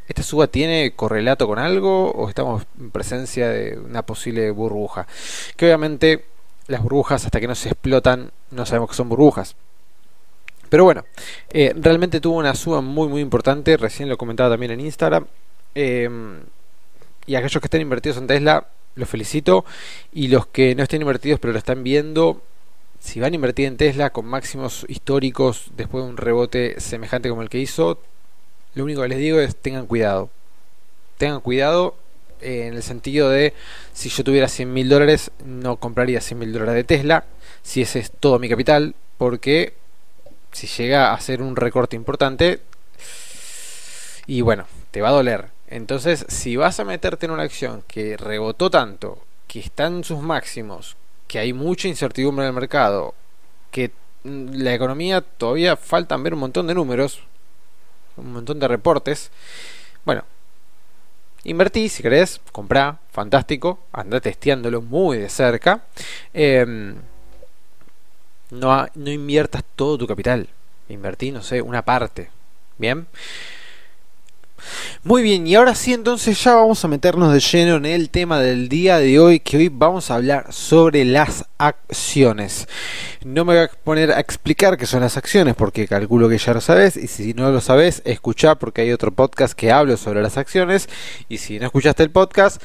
¿esta 0.08 0.24
suba 0.24 0.48
tiene 0.48 0.92
correlato 0.96 1.46
con 1.46 1.58
algo 1.60 2.10
o 2.10 2.28
estamos 2.28 2.66
en 2.78 2.90
presencia 2.90 3.48
de 3.48 3.78
una 3.78 4.02
posible 4.02 4.50
burbuja? 4.50 5.06
Que 5.56 5.66
obviamente 5.66 6.24
las 6.70 6.82
burbujas 6.82 7.24
hasta 7.24 7.40
que 7.40 7.48
no 7.48 7.54
se 7.54 7.68
explotan 7.68 8.30
no 8.50 8.64
sabemos 8.64 8.90
que 8.90 8.96
son 8.96 9.08
burbujas. 9.08 9.56
Pero 10.68 10.84
bueno, 10.84 11.04
eh, 11.50 11.74
realmente 11.76 12.20
tuvo 12.20 12.38
una 12.38 12.54
suba 12.54 12.80
muy 12.80 13.08
muy 13.08 13.20
importante, 13.20 13.76
recién 13.76 14.08
lo 14.08 14.16
comentaba 14.16 14.50
también 14.50 14.72
en 14.72 14.80
Instagram. 14.80 15.26
Em, 15.74 16.40
y 17.26 17.34
aquellos 17.34 17.60
que 17.60 17.66
estén 17.66 17.80
invertidos 17.82 18.18
en 18.18 18.28
Tesla, 18.28 18.68
los 18.94 19.08
felicito. 19.08 19.64
Y 20.12 20.28
los 20.28 20.46
que 20.46 20.74
no 20.76 20.84
estén 20.84 21.02
invertidos 21.02 21.40
pero 21.40 21.52
lo 21.52 21.58
están 21.58 21.82
viendo, 21.82 22.40
si 23.00 23.18
van 23.20 23.32
a 23.32 23.36
invertir 23.36 23.66
en 23.66 23.76
Tesla 23.76 24.10
con 24.10 24.26
máximos 24.26 24.86
históricos 24.88 25.70
después 25.76 26.04
de 26.04 26.10
un 26.10 26.16
rebote 26.16 26.80
semejante 26.80 27.28
como 27.28 27.42
el 27.42 27.48
que 27.48 27.58
hizo, 27.58 27.98
lo 28.74 28.84
único 28.84 29.02
que 29.02 29.08
les 29.08 29.18
digo 29.18 29.40
es 29.40 29.56
tengan 29.56 29.86
cuidado. 29.86 30.30
Tengan 31.18 31.40
cuidado 31.40 31.96
eh, 32.40 32.66
en 32.66 32.74
el 32.74 32.82
sentido 32.82 33.30
de 33.30 33.54
si 33.92 34.08
yo 34.08 34.24
tuviera 34.24 34.48
100 34.48 34.72
mil 34.72 34.88
dólares 34.88 35.30
no 35.44 35.76
compraría 35.76 36.20
100 36.20 36.38
mil 36.38 36.52
dólares 36.52 36.74
de 36.74 36.84
Tesla, 36.84 37.24
si 37.62 37.82
ese 37.82 37.98
es 37.98 38.10
todo 38.10 38.38
mi 38.38 38.48
capital, 38.48 38.94
porque 39.18 39.74
si 40.52 40.66
llega 40.66 41.12
a 41.12 41.20
ser 41.20 41.42
un 41.42 41.56
recorte 41.56 41.96
importante, 41.96 42.60
y 44.26 44.40
bueno, 44.42 44.66
te 44.90 45.00
va 45.00 45.08
a 45.08 45.12
doler. 45.12 45.48
Entonces, 45.68 46.26
si 46.28 46.56
vas 46.56 46.80
a 46.80 46.84
meterte 46.84 47.26
en 47.26 47.32
una 47.32 47.44
acción 47.44 47.84
que 47.86 48.16
rebotó 48.16 48.70
tanto, 48.70 49.18
que 49.46 49.60
está 49.60 49.86
en 49.86 50.04
sus 50.04 50.20
máximos, 50.20 50.96
que 51.26 51.38
hay 51.38 51.52
mucha 51.52 51.88
incertidumbre 51.88 52.44
en 52.44 52.48
el 52.48 52.54
mercado, 52.54 53.14
que 53.70 53.92
la 54.24 54.74
economía 54.74 55.20
todavía 55.20 55.76
faltan 55.76 56.22
ver 56.22 56.34
un 56.34 56.40
montón 56.40 56.66
de 56.66 56.74
números, 56.74 57.22
un 58.16 58.32
montón 58.32 58.58
de 58.58 58.68
reportes. 58.68 59.30
Bueno, 60.04 60.24
invertí, 61.44 61.88
si 61.88 62.02
querés, 62.02 62.40
comprá, 62.52 62.98
fantástico, 63.12 63.80
anda 63.92 64.20
testeándolo 64.20 64.82
muy 64.82 65.18
de 65.18 65.28
cerca. 65.28 65.82
Em, 66.34 66.96
no, 68.50 68.86
no 68.94 69.10
inviertas 69.10 69.62
todo 69.76 69.98
tu 69.98 70.06
capital, 70.06 70.48
invertí, 70.88 71.30
no 71.30 71.42
sé, 71.42 71.62
una 71.62 71.82
parte. 71.82 72.30
Bien. 72.78 73.06
Muy 75.02 75.22
bien, 75.22 75.46
y 75.46 75.54
ahora 75.54 75.74
sí 75.74 75.92
entonces 75.92 76.42
ya 76.42 76.54
vamos 76.54 76.84
a 76.84 76.88
meternos 76.88 77.32
de 77.32 77.40
lleno 77.40 77.76
en 77.76 77.86
el 77.86 78.10
tema 78.10 78.40
del 78.40 78.68
día 78.68 78.98
de 78.98 79.18
hoy, 79.18 79.40
que 79.40 79.56
hoy 79.56 79.68
vamos 79.68 80.10
a 80.10 80.16
hablar 80.16 80.52
sobre 80.52 81.04
las 81.04 81.46
acciones. 81.58 82.68
No 83.24 83.44
me 83.44 83.54
voy 83.54 83.64
a 83.64 83.70
poner 83.84 84.12
a 84.12 84.20
explicar 84.20 84.76
qué 84.76 84.86
son 84.86 85.00
las 85.00 85.16
acciones, 85.16 85.54
porque 85.54 85.88
calculo 85.88 86.28
que 86.28 86.38
ya 86.38 86.54
lo 86.54 86.60
sabes, 86.60 86.96
y 86.96 87.06
si 87.06 87.34
no 87.34 87.50
lo 87.50 87.60
sabes, 87.60 88.02
escucha 88.04 88.56
porque 88.56 88.82
hay 88.82 88.92
otro 88.92 89.12
podcast 89.12 89.54
que 89.54 89.72
hablo 89.72 89.96
sobre 89.96 90.22
las 90.22 90.36
acciones, 90.36 90.88
y 91.28 91.38
si 91.38 91.58
no 91.58 91.66
escuchaste 91.66 92.02
el 92.02 92.10
podcast, 92.10 92.62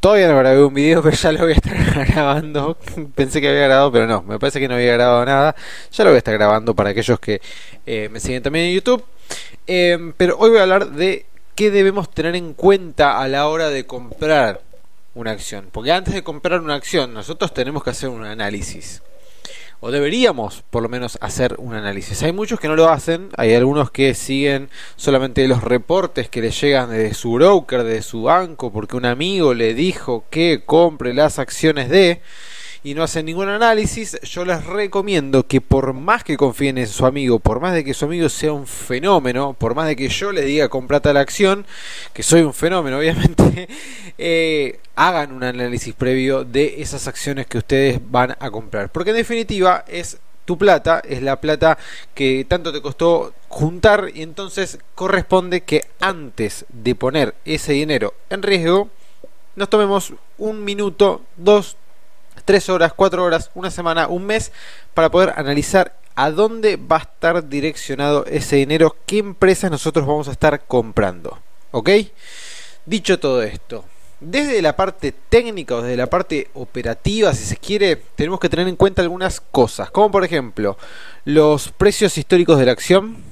Todavía 0.00 0.28
no 0.28 0.38
grabé 0.38 0.64
un 0.64 0.72
video, 0.72 1.02
pero 1.02 1.14
ya 1.14 1.30
lo 1.32 1.40
voy 1.40 1.52
a 1.52 1.54
estar 1.56 2.06
grabando. 2.08 2.76
Pensé 3.14 3.40
que 3.40 3.48
había 3.48 3.66
grabado, 3.66 3.92
pero 3.92 4.06
no, 4.06 4.22
me 4.22 4.38
parece 4.38 4.58
que 4.58 4.66
no 4.66 4.74
había 4.74 4.94
grabado 4.94 5.24
nada. 5.26 5.54
Ya 5.92 6.04
lo 6.04 6.10
voy 6.10 6.16
a 6.16 6.18
estar 6.18 6.34
grabando 6.34 6.74
para 6.74 6.90
aquellos 6.90 7.20
que 7.20 7.40
eh, 7.86 8.08
me 8.10 8.18
siguen 8.18 8.42
también 8.42 8.66
en 8.66 8.74
YouTube. 8.74 9.04
Em, 9.66 10.12
pero 10.16 10.36
hoy 10.38 10.50
voy 10.50 10.58
a 10.58 10.62
hablar 10.62 10.90
de 10.90 11.26
qué 11.54 11.70
debemos 11.70 12.10
tener 12.10 12.36
en 12.36 12.54
cuenta 12.54 13.20
a 13.20 13.28
la 13.28 13.48
hora 13.48 13.68
de 13.68 13.86
comprar 13.86 14.62
una 15.14 15.32
acción. 15.32 15.68
Porque 15.72 15.92
antes 15.92 16.14
de 16.14 16.22
comprar 16.22 16.60
una 16.60 16.74
acción, 16.74 17.12
nosotros 17.12 17.52
tenemos 17.54 17.84
que 17.84 17.90
hacer 17.90 18.08
un 18.08 18.24
análisis. 18.24 19.02
O 19.82 19.90
deberíamos 19.90 20.62
por 20.68 20.82
lo 20.82 20.90
menos 20.90 21.16
hacer 21.22 21.54
un 21.58 21.74
análisis. 21.74 22.22
Hay 22.22 22.32
muchos 22.32 22.60
que 22.60 22.68
no 22.68 22.76
lo 22.76 22.90
hacen, 22.90 23.30
hay 23.36 23.54
algunos 23.54 23.90
que 23.90 24.14
siguen 24.14 24.68
solamente 24.96 25.48
los 25.48 25.64
reportes 25.64 26.28
que 26.28 26.42
les 26.42 26.60
llegan 26.60 26.90
de 26.90 27.14
su 27.14 27.32
broker, 27.32 27.84
de 27.84 28.02
su 28.02 28.24
banco, 28.24 28.70
porque 28.70 28.96
un 28.96 29.06
amigo 29.06 29.54
le 29.54 29.72
dijo 29.72 30.24
que 30.28 30.62
compre 30.66 31.14
las 31.14 31.38
acciones 31.38 31.88
de 31.88 32.20
y 32.82 32.94
no 32.94 33.02
hacen 33.02 33.26
ningún 33.26 33.48
análisis, 33.48 34.18
yo 34.22 34.44
les 34.44 34.64
recomiendo 34.64 35.46
que 35.46 35.60
por 35.60 35.92
más 35.92 36.24
que 36.24 36.36
confíen 36.36 36.78
en 36.78 36.86
su 36.86 37.04
amigo, 37.04 37.38
por 37.38 37.60
más 37.60 37.74
de 37.74 37.84
que 37.84 37.92
su 37.92 38.06
amigo 38.06 38.28
sea 38.28 38.52
un 38.52 38.66
fenómeno, 38.66 39.54
por 39.54 39.74
más 39.74 39.86
de 39.86 39.96
que 39.96 40.08
yo 40.08 40.32
le 40.32 40.42
diga 40.42 40.68
comprate 40.68 41.12
la 41.12 41.20
acción, 41.20 41.66
que 42.14 42.22
soy 42.22 42.40
un 42.40 42.54
fenómeno 42.54 42.98
obviamente, 43.00 43.68
eh, 44.16 44.80
hagan 44.96 45.32
un 45.32 45.44
análisis 45.44 45.94
previo 45.94 46.44
de 46.44 46.80
esas 46.80 47.06
acciones 47.06 47.46
que 47.46 47.58
ustedes 47.58 48.00
van 48.10 48.36
a 48.38 48.50
comprar. 48.50 48.90
Porque 48.90 49.10
en 49.10 49.16
definitiva 49.16 49.84
es 49.86 50.18
tu 50.44 50.56
plata, 50.58 51.00
es 51.06 51.22
la 51.22 51.40
plata 51.40 51.78
que 52.14 52.44
tanto 52.48 52.72
te 52.72 52.80
costó 52.80 53.34
juntar 53.48 54.10
y 54.14 54.22
entonces 54.22 54.78
corresponde 54.94 55.60
que 55.62 55.84
antes 56.00 56.64
de 56.70 56.94
poner 56.94 57.34
ese 57.44 57.72
dinero 57.72 58.14
en 58.30 58.42
riesgo, 58.42 58.88
nos 59.54 59.68
tomemos 59.68 60.12
un 60.38 60.64
minuto, 60.64 61.22
dos, 61.36 61.76
tres 62.44 62.68
horas, 62.68 62.92
cuatro 62.94 63.24
horas, 63.24 63.50
una 63.54 63.70
semana, 63.70 64.08
un 64.08 64.26
mes, 64.26 64.52
para 64.94 65.10
poder 65.10 65.32
analizar 65.36 65.96
a 66.14 66.30
dónde 66.30 66.76
va 66.76 66.96
a 66.96 67.00
estar 67.00 67.48
direccionado 67.48 68.26
ese 68.26 68.56
dinero, 68.56 68.96
qué 69.06 69.18
empresas 69.18 69.70
nosotros 69.70 70.06
vamos 70.06 70.28
a 70.28 70.32
estar 70.32 70.66
comprando. 70.66 71.38
¿Ok? 71.70 71.90
Dicho 72.84 73.18
todo 73.20 73.42
esto, 73.42 73.84
desde 74.20 74.60
la 74.60 74.76
parte 74.76 75.12
técnica 75.12 75.76
o 75.76 75.82
desde 75.82 75.96
la 75.96 76.08
parte 76.08 76.50
operativa, 76.54 77.32
si 77.34 77.44
se 77.44 77.56
quiere, 77.56 77.96
tenemos 77.96 78.40
que 78.40 78.48
tener 78.48 78.68
en 78.68 78.76
cuenta 78.76 79.02
algunas 79.02 79.40
cosas, 79.40 79.90
como 79.90 80.10
por 80.10 80.24
ejemplo 80.24 80.76
los 81.24 81.72
precios 81.72 82.18
históricos 82.18 82.58
de 82.58 82.66
la 82.66 82.72
acción, 82.72 83.29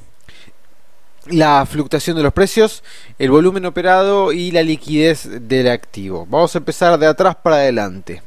la 1.30 1.66
fluctuación 1.66 2.16
de 2.16 2.22
los 2.22 2.32
precios, 2.32 2.82
el 3.18 3.30
volumen 3.30 3.66
operado 3.66 4.32
y 4.32 4.50
la 4.50 4.62
liquidez 4.62 5.28
del 5.48 5.68
activo. 5.68 6.26
Vamos 6.28 6.54
a 6.54 6.58
empezar 6.58 6.98
de 6.98 7.06
atrás 7.06 7.36
para 7.36 7.56
adelante. 7.56 8.22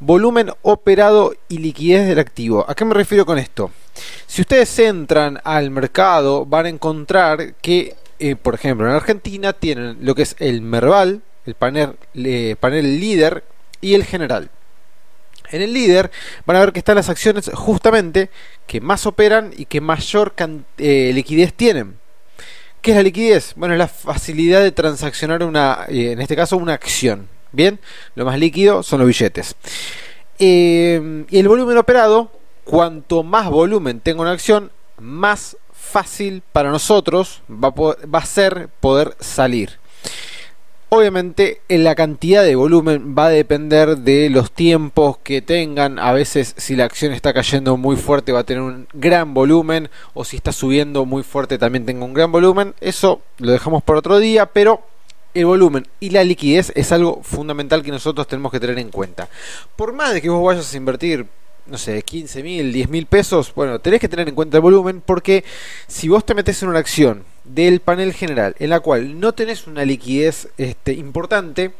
Volumen 0.00 0.50
operado 0.62 1.34
y 1.48 1.58
liquidez 1.58 2.06
del 2.06 2.18
activo. 2.18 2.64
¿A 2.68 2.74
qué 2.74 2.84
me 2.84 2.94
refiero 2.94 3.26
con 3.26 3.38
esto? 3.38 3.70
Si 4.26 4.42
ustedes 4.42 4.78
entran 4.78 5.40
al 5.44 5.70
mercado 5.70 6.46
van 6.46 6.66
a 6.66 6.70
encontrar 6.70 7.54
que, 7.54 7.96
eh, 8.18 8.36
por 8.36 8.54
ejemplo, 8.54 8.86
en 8.86 8.94
Argentina 8.94 9.52
tienen 9.52 9.98
lo 10.00 10.14
que 10.14 10.22
es 10.22 10.36
el 10.38 10.60
Merval, 10.60 11.22
el 11.46 11.54
panel, 11.54 11.96
panel 12.60 13.00
líder 13.00 13.44
y 13.80 13.94
el 13.94 14.04
general. 14.04 14.50
En 15.50 15.62
el 15.62 15.72
líder 15.72 16.10
van 16.46 16.56
a 16.56 16.60
ver 16.60 16.72
que 16.72 16.78
están 16.78 16.96
las 16.96 17.08
acciones 17.08 17.50
justamente 17.54 18.30
que 18.66 18.80
más 18.80 19.06
operan 19.06 19.52
y 19.56 19.66
que 19.66 19.80
mayor 19.80 20.34
eh, 20.78 21.12
liquidez 21.14 21.52
tienen. 21.54 22.03
¿Qué 22.84 22.90
es 22.90 22.98
la 22.98 23.02
liquidez? 23.02 23.54
Bueno, 23.56 23.72
es 23.72 23.78
la 23.78 23.88
facilidad 23.88 24.60
de 24.60 24.70
transaccionar 24.70 25.42
una, 25.42 25.86
eh, 25.88 26.12
en 26.12 26.20
este 26.20 26.36
caso, 26.36 26.58
una 26.58 26.74
acción. 26.74 27.30
Bien, 27.50 27.80
lo 28.14 28.26
más 28.26 28.38
líquido 28.38 28.82
son 28.82 28.98
los 28.98 29.08
billetes. 29.08 29.56
Eh, 30.38 31.24
y 31.30 31.38
el 31.38 31.48
volumen 31.48 31.78
operado, 31.78 32.30
cuanto 32.62 33.22
más 33.22 33.48
volumen 33.48 34.00
tenga 34.00 34.20
una 34.20 34.32
acción, 34.32 34.70
más 34.98 35.56
fácil 35.72 36.42
para 36.52 36.70
nosotros 36.70 37.40
va 37.50 37.70
va 37.70 38.18
a 38.18 38.26
ser 38.26 38.68
poder 38.80 39.16
salir. 39.18 39.78
Obviamente 40.96 41.60
la 41.68 41.96
cantidad 41.96 42.44
de 42.44 42.54
volumen 42.54 43.16
va 43.18 43.26
a 43.26 43.30
depender 43.30 43.98
de 43.98 44.30
los 44.30 44.52
tiempos 44.52 45.18
que 45.18 45.42
tengan. 45.42 45.98
A 45.98 46.12
veces 46.12 46.54
si 46.56 46.76
la 46.76 46.84
acción 46.84 47.12
está 47.12 47.32
cayendo 47.32 47.76
muy 47.76 47.96
fuerte 47.96 48.30
va 48.30 48.40
a 48.40 48.44
tener 48.44 48.62
un 48.62 48.86
gran 48.92 49.34
volumen 49.34 49.90
o 50.12 50.24
si 50.24 50.36
está 50.36 50.52
subiendo 50.52 51.04
muy 51.04 51.24
fuerte 51.24 51.58
también 51.58 51.84
tenga 51.84 52.04
un 52.04 52.14
gran 52.14 52.30
volumen. 52.30 52.74
Eso 52.80 53.22
lo 53.38 53.50
dejamos 53.50 53.82
por 53.82 53.96
otro 53.96 54.20
día, 54.20 54.46
pero 54.46 54.82
el 55.34 55.46
volumen 55.46 55.88
y 55.98 56.10
la 56.10 56.22
liquidez 56.22 56.72
es 56.76 56.92
algo 56.92 57.20
fundamental 57.24 57.82
que 57.82 57.90
nosotros 57.90 58.28
tenemos 58.28 58.52
que 58.52 58.60
tener 58.60 58.78
en 58.78 58.90
cuenta. 58.90 59.28
Por 59.74 59.94
más 59.94 60.14
de 60.14 60.22
que 60.22 60.30
vos 60.30 60.44
vayas 60.44 60.72
a 60.72 60.76
invertir, 60.76 61.26
no 61.66 61.78
sé, 61.78 62.02
15 62.02 62.42
mil, 62.42 62.72
10 62.72 62.88
mil 62.88 63.06
pesos, 63.06 63.52
bueno, 63.54 63.78
tenés 63.78 64.00
que 64.00 64.08
tener 64.08 64.28
en 64.28 64.34
cuenta 64.34 64.58
el 64.58 64.62
volumen 64.62 65.02
porque 65.04 65.44
si 65.86 66.08
vos 66.08 66.24
te 66.24 66.34
metes 66.34 66.62
en 66.62 66.68
una 66.68 66.78
acción 66.78 67.24
del 67.44 67.80
panel 67.80 68.12
general 68.12 68.54
en 68.58 68.70
la 68.70 68.80
cual 68.80 69.20
no 69.20 69.32
tenés 69.32 69.66
una 69.66 69.84
liquidez 69.84 70.48
este, 70.58 70.92
importante, 70.92 71.72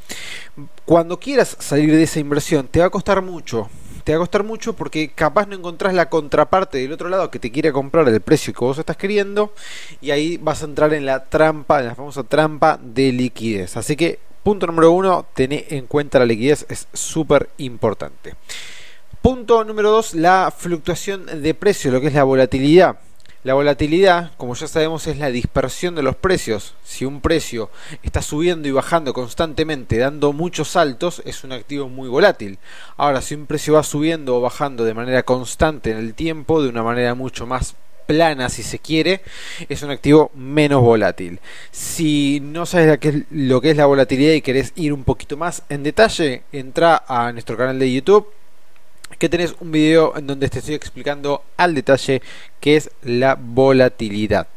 cuando 0.84 1.18
quieras 1.18 1.56
salir 1.60 1.90
de 1.90 2.02
esa 2.02 2.20
inversión 2.20 2.68
te 2.68 2.80
va 2.80 2.86
a 2.86 2.90
costar 2.90 3.22
mucho 3.22 3.68
te 4.04 4.12
va 4.12 4.16
a 4.16 4.20
costar 4.20 4.44
mucho 4.44 4.74
porque 4.74 5.08
capaz 5.08 5.46
no 5.46 5.56
encontrás 5.56 5.94
la 5.94 6.10
contraparte 6.10 6.78
del 6.78 6.92
otro 6.92 7.08
lado 7.08 7.30
que 7.30 7.38
te 7.38 7.50
quiere 7.50 7.72
comprar 7.72 8.06
el 8.06 8.20
precio 8.20 8.52
que 8.52 8.64
vos 8.64 8.78
estás 8.78 8.98
queriendo 8.98 9.54
y 10.00 10.10
ahí 10.10 10.36
vas 10.36 10.62
a 10.62 10.66
entrar 10.66 10.92
en 10.92 11.06
la 11.06 11.24
trampa, 11.24 11.80
en 11.80 11.86
la 11.86 11.94
famosa 11.94 12.22
trampa 12.22 12.78
de 12.80 13.12
liquidez. 13.12 13.78
Así 13.78 13.96
que 13.96 14.18
punto 14.42 14.66
número 14.66 14.92
uno, 14.92 15.26
tené 15.34 15.64
en 15.70 15.86
cuenta 15.86 16.18
la 16.18 16.26
liquidez, 16.26 16.66
es 16.68 16.86
súper 16.92 17.48
importante. 17.56 18.34
Punto 19.24 19.64
número 19.64 19.90
dos, 19.90 20.12
la 20.12 20.52
fluctuación 20.54 21.40
de 21.40 21.54
precio, 21.54 21.90
lo 21.90 22.02
que 22.02 22.08
es 22.08 22.12
la 22.12 22.24
volatilidad. 22.24 22.98
La 23.42 23.54
volatilidad, 23.54 24.32
como 24.36 24.54
ya 24.54 24.68
sabemos, 24.68 25.06
es 25.06 25.16
la 25.16 25.30
dispersión 25.30 25.94
de 25.94 26.02
los 26.02 26.14
precios. 26.14 26.74
Si 26.84 27.06
un 27.06 27.22
precio 27.22 27.70
está 28.02 28.20
subiendo 28.20 28.68
y 28.68 28.72
bajando 28.72 29.14
constantemente, 29.14 29.96
dando 29.96 30.34
muchos 30.34 30.68
saltos, 30.68 31.22
es 31.24 31.42
un 31.42 31.52
activo 31.52 31.88
muy 31.88 32.06
volátil. 32.10 32.58
Ahora, 32.98 33.22
si 33.22 33.34
un 33.34 33.46
precio 33.46 33.72
va 33.72 33.82
subiendo 33.82 34.36
o 34.36 34.42
bajando 34.42 34.84
de 34.84 34.92
manera 34.92 35.22
constante 35.22 35.90
en 35.90 35.96
el 35.96 36.12
tiempo, 36.12 36.62
de 36.62 36.68
una 36.68 36.82
manera 36.82 37.14
mucho 37.14 37.46
más 37.46 37.76
plana 38.04 38.50
si 38.50 38.62
se 38.62 38.78
quiere, 38.78 39.22
es 39.70 39.82
un 39.82 39.88
activo 39.88 40.32
menos 40.34 40.82
volátil. 40.82 41.40
Si 41.70 42.40
no 42.40 42.66
sabes 42.66 42.98
lo 43.30 43.62
que 43.62 43.70
es 43.70 43.76
la 43.78 43.86
volatilidad 43.86 44.34
y 44.34 44.42
querés 44.42 44.74
ir 44.76 44.92
un 44.92 45.04
poquito 45.04 45.38
más 45.38 45.62
en 45.70 45.82
detalle, 45.82 46.42
entra 46.52 47.04
a 47.08 47.32
nuestro 47.32 47.56
canal 47.56 47.78
de 47.78 47.90
YouTube 47.90 48.26
que 49.24 49.30
tenés 49.30 49.54
un 49.58 49.72
video 49.72 50.14
en 50.18 50.26
donde 50.26 50.50
te 50.50 50.58
estoy 50.58 50.74
explicando 50.74 51.44
al 51.56 51.74
detalle 51.74 52.20
qué 52.60 52.76
es 52.76 52.90
la 53.02 53.38
volatilidad. 53.40 54.48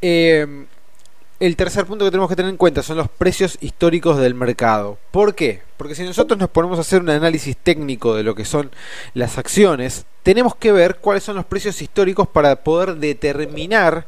Eh, 0.00 0.64
el 1.40 1.56
tercer 1.56 1.86
punto 1.86 2.04
que 2.04 2.10
tenemos 2.10 2.28
que 2.28 2.36
tener 2.36 2.50
en 2.50 2.58
cuenta 2.58 2.82
son 2.82 2.98
los 2.98 3.08
precios 3.08 3.56
históricos 3.62 4.18
del 4.18 4.34
mercado. 4.34 4.98
¿Por 5.10 5.34
qué? 5.34 5.62
Porque 5.78 5.94
si 5.94 6.04
nosotros 6.04 6.38
nos 6.38 6.50
ponemos 6.50 6.76
a 6.76 6.82
hacer 6.82 7.00
un 7.00 7.08
análisis 7.08 7.56
técnico 7.56 8.14
de 8.14 8.22
lo 8.22 8.34
que 8.34 8.44
son 8.44 8.70
las 9.14 9.38
acciones, 9.38 10.04
tenemos 10.22 10.54
que 10.54 10.70
ver 10.70 10.96
cuáles 10.96 11.24
son 11.24 11.36
los 11.36 11.46
precios 11.46 11.80
históricos 11.80 12.28
para 12.28 12.56
poder 12.56 12.96
determinar 12.96 14.06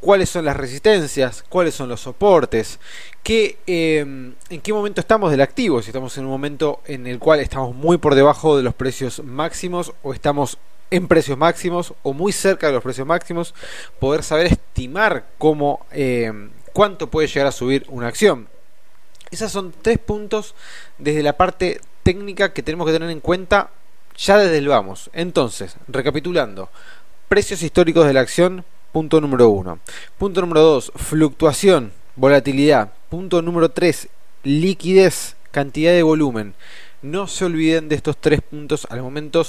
cuáles 0.00 0.28
son 0.28 0.44
las 0.44 0.58
resistencias, 0.58 1.42
cuáles 1.48 1.74
son 1.74 1.88
los 1.88 2.02
soportes, 2.02 2.78
qué, 3.22 3.56
em, 3.66 4.34
en 4.50 4.60
qué 4.60 4.74
momento 4.74 5.00
estamos 5.00 5.30
del 5.30 5.40
activo, 5.40 5.80
si 5.80 5.88
estamos 5.88 6.18
en 6.18 6.24
un 6.24 6.30
momento 6.30 6.82
en 6.84 7.06
el 7.06 7.18
cual 7.18 7.40
estamos 7.40 7.74
muy 7.74 7.96
por 7.96 8.14
debajo 8.14 8.58
de 8.58 8.62
los 8.62 8.74
precios 8.74 9.24
máximos 9.24 9.94
o 10.02 10.12
estamos 10.12 10.58
en 10.90 11.08
precios 11.08 11.38
máximos 11.38 11.94
o 12.02 12.12
muy 12.12 12.30
cerca 12.30 12.66
de 12.66 12.74
los 12.74 12.82
precios 12.82 13.06
máximos, 13.06 13.54
poder 13.98 14.22
saber 14.22 14.48
estimar 14.48 15.24
cómo... 15.38 15.86
Em, 15.90 16.50
cuánto 16.74 17.08
puede 17.08 17.28
llegar 17.28 17.46
a 17.46 17.52
subir 17.52 17.86
una 17.88 18.08
acción. 18.08 18.48
Esos 19.30 19.50
son 19.50 19.72
tres 19.80 19.98
puntos 19.98 20.54
desde 20.98 21.22
la 21.22 21.38
parte 21.38 21.80
técnica 22.02 22.52
que 22.52 22.62
tenemos 22.62 22.86
que 22.86 22.92
tener 22.92 23.08
en 23.08 23.20
cuenta 23.20 23.70
ya 24.18 24.36
desde 24.36 24.58
el 24.58 24.68
vamos. 24.68 25.08
Entonces, 25.14 25.76
recapitulando, 25.88 26.68
precios 27.28 27.62
históricos 27.62 28.06
de 28.06 28.12
la 28.12 28.20
acción, 28.20 28.64
punto 28.92 29.20
número 29.20 29.48
uno. 29.48 29.78
Punto 30.18 30.40
número 30.42 30.60
dos, 30.60 30.92
fluctuación, 30.96 31.92
volatilidad. 32.16 32.92
Punto 33.08 33.40
número 33.40 33.70
tres, 33.70 34.08
liquidez, 34.42 35.36
cantidad 35.52 35.92
de 35.92 36.02
volumen. 36.02 36.54
No 37.02 37.26
se 37.26 37.44
olviden 37.44 37.88
de 37.88 37.96
estos 37.96 38.16
tres 38.16 38.40
puntos 38.40 38.86
al 38.90 39.02
momento, 39.02 39.44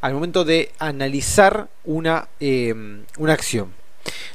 al 0.00 0.14
momento 0.14 0.44
de 0.44 0.72
analizar 0.78 1.68
una, 1.84 2.28
eh, 2.40 2.74
una 3.18 3.32
acción. 3.32 3.79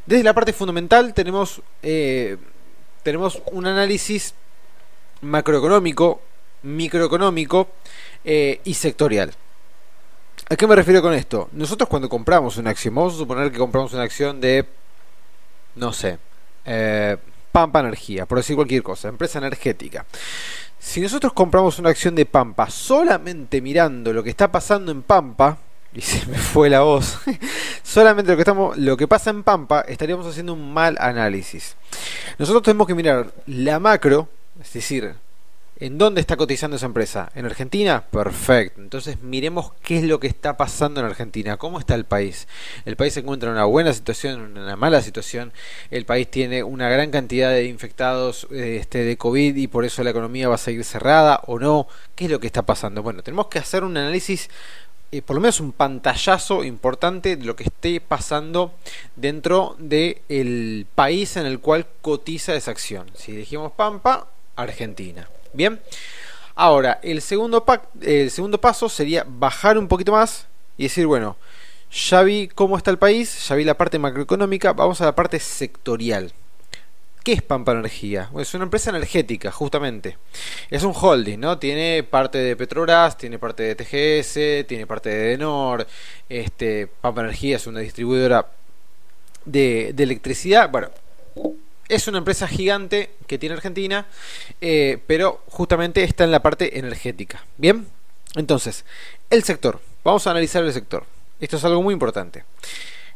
Desde 0.05 0.23
la 0.23 0.33
parte 0.33 0.53
fundamental 0.53 1.13
tenemos, 1.13 1.61
eh, 1.81 2.37
tenemos 3.03 3.41
un 3.51 3.65
análisis 3.65 4.33
macroeconómico, 5.21 6.21
microeconómico 6.63 7.69
eh, 8.23 8.61
y 8.63 8.73
sectorial. 8.73 9.33
¿A 10.49 10.55
qué 10.55 10.67
me 10.67 10.75
refiero 10.75 11.01
con 11.01 11.13
esto? 11.13 11.49
Nosotros 11.53 11.89
cuando 11.89 12.07
compramos 12.07 12.57
una 12.57 12.69
acción, 12.69 12.93
vamos 12.93 13.15
a 13.15 13.17
suponer 13.17 13.51
que 13.51 13.57
compramos 13.57 13.93
una 13.93 14.03
acción 14.03 14.39
de, 14.39 14.65
no 15.75 15.91
sé, 15.91 16.19
eh, 16.65 17.17
Pampa 17.51 17.79
Energía, 17.79 18.25
por 18.25 18.37
decir 18.37 18.55
cualquier 18.55 18.83
cosa, 18.83 19.07
empresa 19.07 19.39
energética. 19.39 20.05
Si 20.77 21.01
nosotros 21.01 21.33
compramos 21.33 21.79
una 21.79 21.89
acción 21.89 22.13
de 22.13 22.27
Pampa 22.27 22.69
solamente 22.69 23.59
mirando 23.59 24.13
lo 24.13 24.21
que 24.21 24.29
está 24.29 24.51
pasando 24.51 24.91
en 24.91 25.01
Pampa, 25.01 25.57
y 25.95 26.01
se 26.01 26.25
me 26.27 26.37
fue 26.37 26.69
la 26.69 26.81
voz. 26.81 27.19
Solamente 27.83 28.31
lo 28.31 28.37
que 28.37 28.41
estamos, 28.41 28.77
lo 28.77 28.97
que 28.97 29.07
pasa 29.07 29.29
en 29.29 29.43
Pampa, 29.43 29.81
estaríamos 29.87 30.27
haciendo 30.27 30.53
un 30.53 30.73
mal 30.73 30.97
análisis. 30.99 31.77
Nosotros 32.37 32.63
tenemos 32.63 32.85
que 32.85 32.95
mirar 32.95 33.33
la 33.47 33.79
macro, 33.79 34.27
es 34.61 34.73
decir, 34.73 35.15
¿en 35.77 35.97
dónde 35.97 36.19
está 36.19 36.35
cotizando 36.35 36.75
esa 36.75 36.85
empresa? 36.85 37.31
¿En 37.33 37.45
Argentina? 37.45 38.03
Perfecto. 38.11 38.81
Entonces 38.81 39.21
miremos 39.21 39.71
qué 39.81 39.99
es 39.99 40.03
lo 40.03 40.19
que 40.19 40.27
está 40.27 40.57
pasando 40.57 40.99
en 40.99 41.05
Argentina, 41.05 41.55
cómo 41.55 41.79
está 41.79 41.95
el 41.95 42.03
país. 42.03 42.49
El 42.83 42.97
país 42.97 43.13
se 43.13 43.21
encuentra 43.21 43.47
en 43.47 43.55
una 43.55 43.65
buena 43.65 43.93
situación, 43.93 44.41
en 44.41 44.57
una 44.57 44.75
mala 44.75 45.01
situación. 45.01 45.53
El 45.91 46.05
país 46.05 46.29
tiene 46.29 46.63
una 46.63 46.89
gran 46.89 47.09
cantidad 47.09 47.51
de 47.51 47.65
infectados 47.67 48.47
este, 48.51 49.05
de 49.05 49.15
COVID 49.15 49.55
y 49.55 49.67
por 49.67 49.85
eso 49.85 50.03
la 50.03 50.09
economía 50.09 50.49
va 50.49 50.55
a 50.55 50.57
seguir 50.57 50.83
cerrada 50.83 51.39
o 51.47 51.57
no. 51.57 51.87
¿Qué 52.15 52.25
es 52.25 52.31
lo 52.31 52.41
que 52.41 52.47
está 52.47 52.63
pasando? 52.65 53.01
Bueno, 53.01 53.23
tenemos 53.23 53.47
que 53.47 53.59
hacer 53.59 53.85
un 53.85 53.95
análisis 53.95 54.49
eh, 55.15 55.21
por 55.21 55.35
lo 55.35 55.41
menos 55.41 55.61
un 55.61 55.71
pantallazo 55.71 56.65
importante 56.65 57.37
de 57.37 57.45
lo 57.45 57.55
que 57.55 57.63
esté 57.63 58.01
pasando 58.01 58.73
dentro 59.15 59.75
del 59.79 60.85
país 60.93 61.37
en 61.37 61.45
el 61.45 61.59
cual 61.59 61.87
cotiza 62.01 62.53
esa 62.53 62.71
acción. 62.71 63.09
Si 63.15 63.31
dijimos 63.31 63.71
Pampa, 63.71 64.27
Argentina. 64.57 65.29
Bien. 65.53 65.79
Ahora, 66.53 66.99
el 67.01 67.21
segundo, 67.21 67.63
el 68.01 68.29
segundo 68.29 68.59
paso 68.59 68.89
sería 68.89 69.25
bajar 69.25 69.77
un 69.77 69.87
poquito 69.87 70.11
más 70.11 70.47
y 70.77 70.83
decir, 70.83 71.07
bueno, 71.07 71.37
ya 71.91 72.21
vi 72.23 72.49
cómo 72.49 72.75
está 72.75 72.91
el 72.91 72.97
país, 72.97 73.47
ya 73.47 73.55
vi 73.55 73.63
la 73.63 73.77
parte 73.77 73.97
macroeconómica, 73.97 74.73
vamos 74.73 74.99
a 74.99 75.05
la 75.05 75.15
parte 75.15 75.39
sectorial. 75.39 76.33
¿Qué 77.25 77.33
es 77.33 77.41
Pampa 77.41 77.71
Energía? 77.71 78.29
Es 78.37 78.53
una 78.53 78.65
empresa 78.65 78.91
energética, 78.91 79.51
justamente. 79.51 80.19
Es 80.69 80.83
un 80.83 80.93
holding, 80.95 81.39
¿no? 81.39 81.57
Tiene 81.57 82.03
parte 82.03 82.37
de 82.37 82.55
Petrobras, 82.55 83.17
tiene 83.17 83.39
parte 83.39 83.63
de 83.63 83.73
TGS, 83.73 84.67
tiene 84.67 84.85
parte 84.85 85.09
de 85.09 85.29
Denor. 85.29 85.87
Este, 86.29 86.85
Pampa 86.85 87.21
Energía 87.21 87.55
es 87.55 87.65
una 87.65 87.79
distribuidora 87.79 88.47
de, 89.43 89.89
electricidad. 89.97 90.69
Bueno, 90.69 90.91
es 91.89 92.07
una 92.07 92.19
empresa 92.19 92.47
gigante 92.47 93.09
que 93.25 93.39
tiene 93.39 93.55
Argentina, 93.55 94.05
eh, 94.61 94.99
pero 95.07 95.41
justamente 95.47 96.03
está 96.03 96.25
en 96.25 96.31
la 96.31 96.43
parte 96.43 96.77
energética. 96.77 97.43
Bien, 97.57 97.87
entonces, 98.35 98.85
el 99.31 99.43
sector. 99.43 99.81
Vamos 100.03 100.27
a 100.27 100.29
analizar 100.29 100.63
el 100.63 100.73
sector. 100.73 101.05
Esto 101.39 101.57
es 101.57 101.65
algo 101.65 101.81
muy 101.81 101.93
importante. 101.93 102.43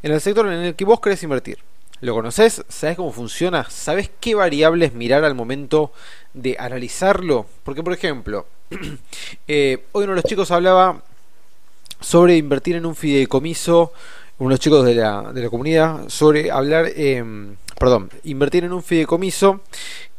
En 0.02 0.12
el 0.12 0.20
sector 0.20 0.48
en 0.48 0.54
el 0.54 0.76
que 0.76 0.84
vos 0.84 1.00
querés 1.00 1.22
invertir 1.22 1.69
¿Lo 2.02 2.14
conoces? 2.14 2.64
¿Sabes 2.70 2.96
cómo 2.96 3.12
funciona? 3.12 3.66
¿Sabes 3.70 4.10
qué 4.22 4.34
variables 4.34 4.94
mirar 4.94 5.26
al 5.26 5.36
momento 5.36 5.92
de 6.34 6.56
analizarlo? 6.58 7.46
Porque, 7.64 7.84
por 7.84 7.92
ejemplo, 7.92 8.46
eh, 9.50 9.84
hoy 9.92 10.06
uno 10.06 10.14
de 10.14 10.22
los 10.22 10.24
chicos 10.24 10.50
hablaba 10.52 11.02
sobre 12.00 12.38
invertir 12.38 12.78
en 12.78 12.86
un 12.86 12.96
fideicomiso, 12.96 13.92
uno 14.38 14.50
de 14.50 14.54
los 14.54 14.60
chicos 14.62 14.86
de 14.86 14.96
la, 14.96 15.34
de 15.34 15.42
la 15.42 15.50
comunidad, 15.50 16.08
sobre 16.08 16.52
hablar, 16.52 16.86
eh, 16.96 17.22
perdón, 17.78 18.10
invertir 18.24 18.64
en 18.64 18.72
un 18.72 18.82
fideicomiso 18.82 19.60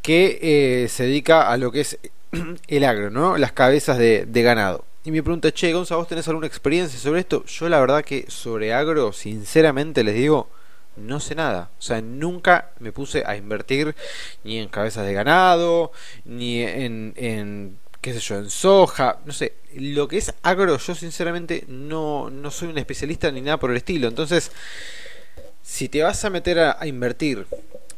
que 0.02 0.38
eh, 0.42 0.88
se 0.88 1.04
dedica 1.04 1.50
a 1.50 1.56
lo 1.56 1.72
que 1.72 1.80
es 1.80 1.98
el 2.68 2.84
agro, 2.84 3.10
¿no? 3.10 3.38
Las 3.38 3.52
cabezas 3.52 3.96
de, 3.96 4.26
de 4.26 4.42
ganado. 4.42 4.84
Y 5.02 5.12
me 5.12 5.22
pregunta, 5.22 5.50
che, 5.50 5.72
Gonzalo, 5.72 6.00
¿vos 6.00 6.08
tenés 6.08 6.28
alguna 6.28 6.46
experiencia 6.46 6.98
sobre 6.98 7.20
esto? 7.20 7.42
Yo 7.46 7.70
la 7.70 7.80
verdad 7.80 8.04
que 8.04 8.26
sobre 8.28 8.74
agro, 8.74 9.14
sinceramente 9.14 10.04
les 10.04 10.14
digo, 10.14 10.50
no 11.06 11.20
sé 11.20 11.34
nada. 11.34 11.70
O 11.78 11.82
sea, 11.82 12.00
nunca 12.00 12.70
me 12.78 12.92
puse 12.92 13.22
a 13.26 13.36
invertir 13.36 13.94
ni 14.44 14.58
en 14.58 14.68
cabezas 14.68 15.06
de 15.06 15.12
ganado, 15.12 15.92
ni 16.24 16.62
en, 16.62 17.14
en 17.16 17.78
qué 18.00 18.12
sé 18.12 18.20
yo, 18.20 18.36
en 18.36 18.50
soja, 18.50 19.18
no 19.24 19.32
sé. 19.32 19.54
Lo 19.74 20.08
que 20.08 20.18
es 20.18 20.34
agro, 20.42 20.76
yo 20.78 20.94
sinceramente 20.94 21.64
no, 21.68 22.30
no 22.30 22.50
soy 22.50 22.68
un 22.68 22.78
especialista 22.78 23.30
ni 23.30 23.40
nada 23.40 23.58
por 23.58 23.70
el 23.70 23.76
estilo. 23.76 24.08
Entonces, 24.08 24.52
si 25.62 25.88
te 25.88 26.02
vas 26.02 26.24
a 26.24 26.30
meter 26.30 26.58
a 26.58 26.86
invertir 26.86 27.46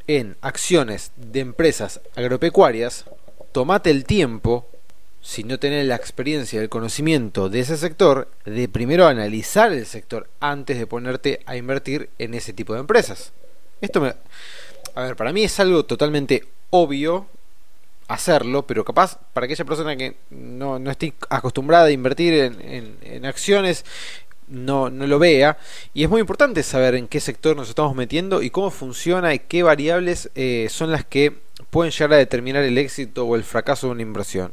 en 0.06 0.36
acciones 0.40 1.12
de 1.16 1.40
empresas 1.40 2.00
agropecuarias, 2.16 3.04
tomate 3.52 3.90
el 3.90 4.04
tiempo 4.04 4.68
si 5.22 5.44
no 5.44 5.58
tenés 5.58 5.86
la 5.86 5.94
experiencia 5.94 6.58
y 6.58 6.62
el 6.64 6.68
conocimiento 6.68 7.48
de 7.48 7.60
ese 7.60 7.76
sector, 7.76 8.28
de 8.44 8.68
primero 8.68 9.06
analizar 9.06 9.72
el 9.72 9.86
sector 9.86 10.28
antes 10.40 10.76
de 10.78 10.86
ponerte 10.86 11.40
a 11.46 11.56
invertir 11.56 12.10
en 12.18 12.34
ese 12.34 12.52
tipo 12.52 12.74
de 12.74 12.80
empresas. 12.80 13.32
Esto 13.80 14.00
me... 14.00 14.14
A 14.94 15.02
ver, 15.04 15.16
para 15.16 15.32
mí 15.32 15.44
es 15.44 15.58
algo 15.60 15.84
totalmente 15.84 16.44
obvio, 16.70 17.26
hacerlo, 18.08 18.66
pero 18.66 18.84
capaz 18.84 19.18
para 19.32 19.46
aquella 19.46 19.64
persona 19.64 19.96
que 19.96 20.16
no, 20.30 20.78
no 20.78 20.90
esté 20.90 21.14
acostumbrada 21.30 21.86
a 21.86 21.90
invertir 21.92 22.34
en, 22.34 23.24
acciones, 23.24 23.84
no, 24.48 24.90
no, 24.90 25.06
lo 25.06 25.18
vea. 25.18 25.56
Y 25.94 26.02
es 26.02 26.10
muy 26.10 26.20
importante 26.20 26.62
saber 26.62 26.96
en 26.96 27.08
qué 27.08 27.20
sector 27.20 27.56
nos 27.56 27.68
estamos 27.68 27.94
metiendo 27.94 28.42
y 28.42 28.50
cómo 28.50 28.70
funciona 28.70 29.32
y 29.32 29.38
qué 29.38 29.62
variables 29.62 30.30
eh, 30.34 30.66
son 30.68 30.90
las 30.90 31.06
que 31.06 31.38
pueden 31.70 31.92
llegar 31.92 32.12
a 32.14 32.16
determinar 32.16 32.64
el 32.64 32.76
éxito 32.76 33.24
o 33.24 33.36
el 33.36 33.44
fracaso 33.44 33.86
de 33.86 33.92
una 33.92 34.02
inversión. 34.02 34.52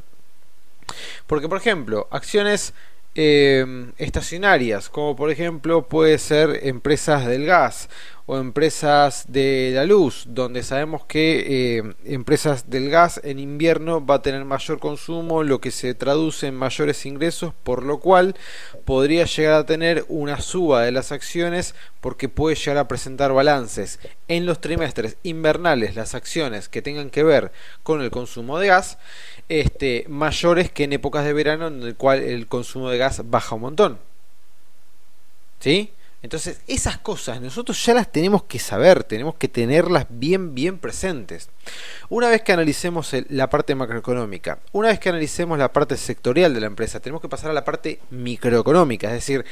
Porque, 1.28 1.50
por 1.50 1.58
ejemplo, 1.58 2.08
acciones 2.12 2.74
eh, 3.16 3.92
estacionarias, 3.98 4.90
como 4.90 5.16
por 5.16 5.32
ejemplo 5.32 5.88
puede 5.88 6.18
ser 6.20 6.60
empresas 6.64 7.26
del 7.26 7.46
gas 7.46 7.90
o 8.32 8.38
empresas 8.38 9.26
de 9.28 9.72
la 9.74 9.86
luz, 9.86 10.26
donde 10.28 10.62
sabemos 10.62 11.04
que 11.04 11.78
eh, 11.80 11.96
empresas 12.06 12.70
del 12.70 12.92
gas 12.92 13.20
en 13.24 13.40
invierno 13.40 14.06
va 14.06 14.16
a 14.16 14.22
tener 14.22 14.46
mayor 14.46 14.78
consumo, 14.78 15.42
lo 15.42 15.60
que 15.60 15.72
se 15.72 15.96
traduce 15.96 16.46
en 16.46 16.56
mayores 16.56 17.08
ingresos, 17.08 17.56
por 17.64 17.82
lo 17.82 18.00
cual 18.00 18.36
podría 18.86 19.26
llegar 19.26 19.56
a 19.56 19.66
tener 19.66 20.06
una 20.10 20.42
suba 20.42 20.84
de 20.84 20.92
las 20.92 21.12
acciones 21.12 21.74
porque 22.02 22.30
puede 22.30 22.56
llegar 22.56 22.78
a 22.78 22.88
presentar 22.88 23.34
balances 23.34 23.98
en 24.28 24.46
los 24.46 24.62
trimestres 24.62 25.18
invernales, 25.24 25.96
las 25.96 26.14
acciones 26.14 26.70
que 26.70 26.84
tengan 26.84 27.10
que 27.10 27.24
ver 27.24 27.52
con 27.82 28.00
el 28.00 28.12
consumo 28.12 28.60
de 28.60 28.68
gas, 28.68 29.00
este, 29.50 30.06
mayores 30.08 30.70
que 30.70 30.84
en 30.84 30.94
épocas 30.94 31.26
de 31.26 31.34
verano 31.34 31.66
en 31.66 31.82
el 31.82 31.96
cual 31.96 32.20
el 32.20 32.46
consumo 32.46 32.92
de 32.92 33.00
gas 33.00 33.24
baja 33.28 33.56
un 33.56 33.62
montón. 33.62 34.00
¿Sí? 35.60 35.94
Entonces, 36.22 36.60
esas 36.68 36.98
cosas 36.98 37.40
nosotros 37.40 37.84
ya 37.86 37.94
las 37.94 38.12
tenemos 38.12 38.44
que 38.44 38.60
saber, 38.60 39.04
tenemos 39.06 39.36
que 39.36 39.48
tenerlas 39.48 40.06
bien, 40.10 40.54
bien 40.54 40.78
presentes. 40.78 41.50
Una 42.10 42.30
vez 42.30 42.42
que 42.42 42.52
analicemos 42.52 43.16
la 43.30 43.50
parte 43.50 43.74
macroeconómica, 43.74 44.60
una 44.74 44.90
vez 44.90 45.00
que 45.00 45.10
analicemos 45.10 45.58
la 45.58 45.72
parte 45.72 45.96
sectorial 45.96 46.54
de 46.54 46.60
la 46.60 46.68
empresa, 46.68 47.00
tenemos 47.00 47.22
que 47.22 47.30
pasar 47.30 47.52
a 47.52 47.54
la 47.54 47.64
parte 47.64 48.00
microeconómica, 48.10 49.08
es 49.08 49.14
decir, 49.14 49.46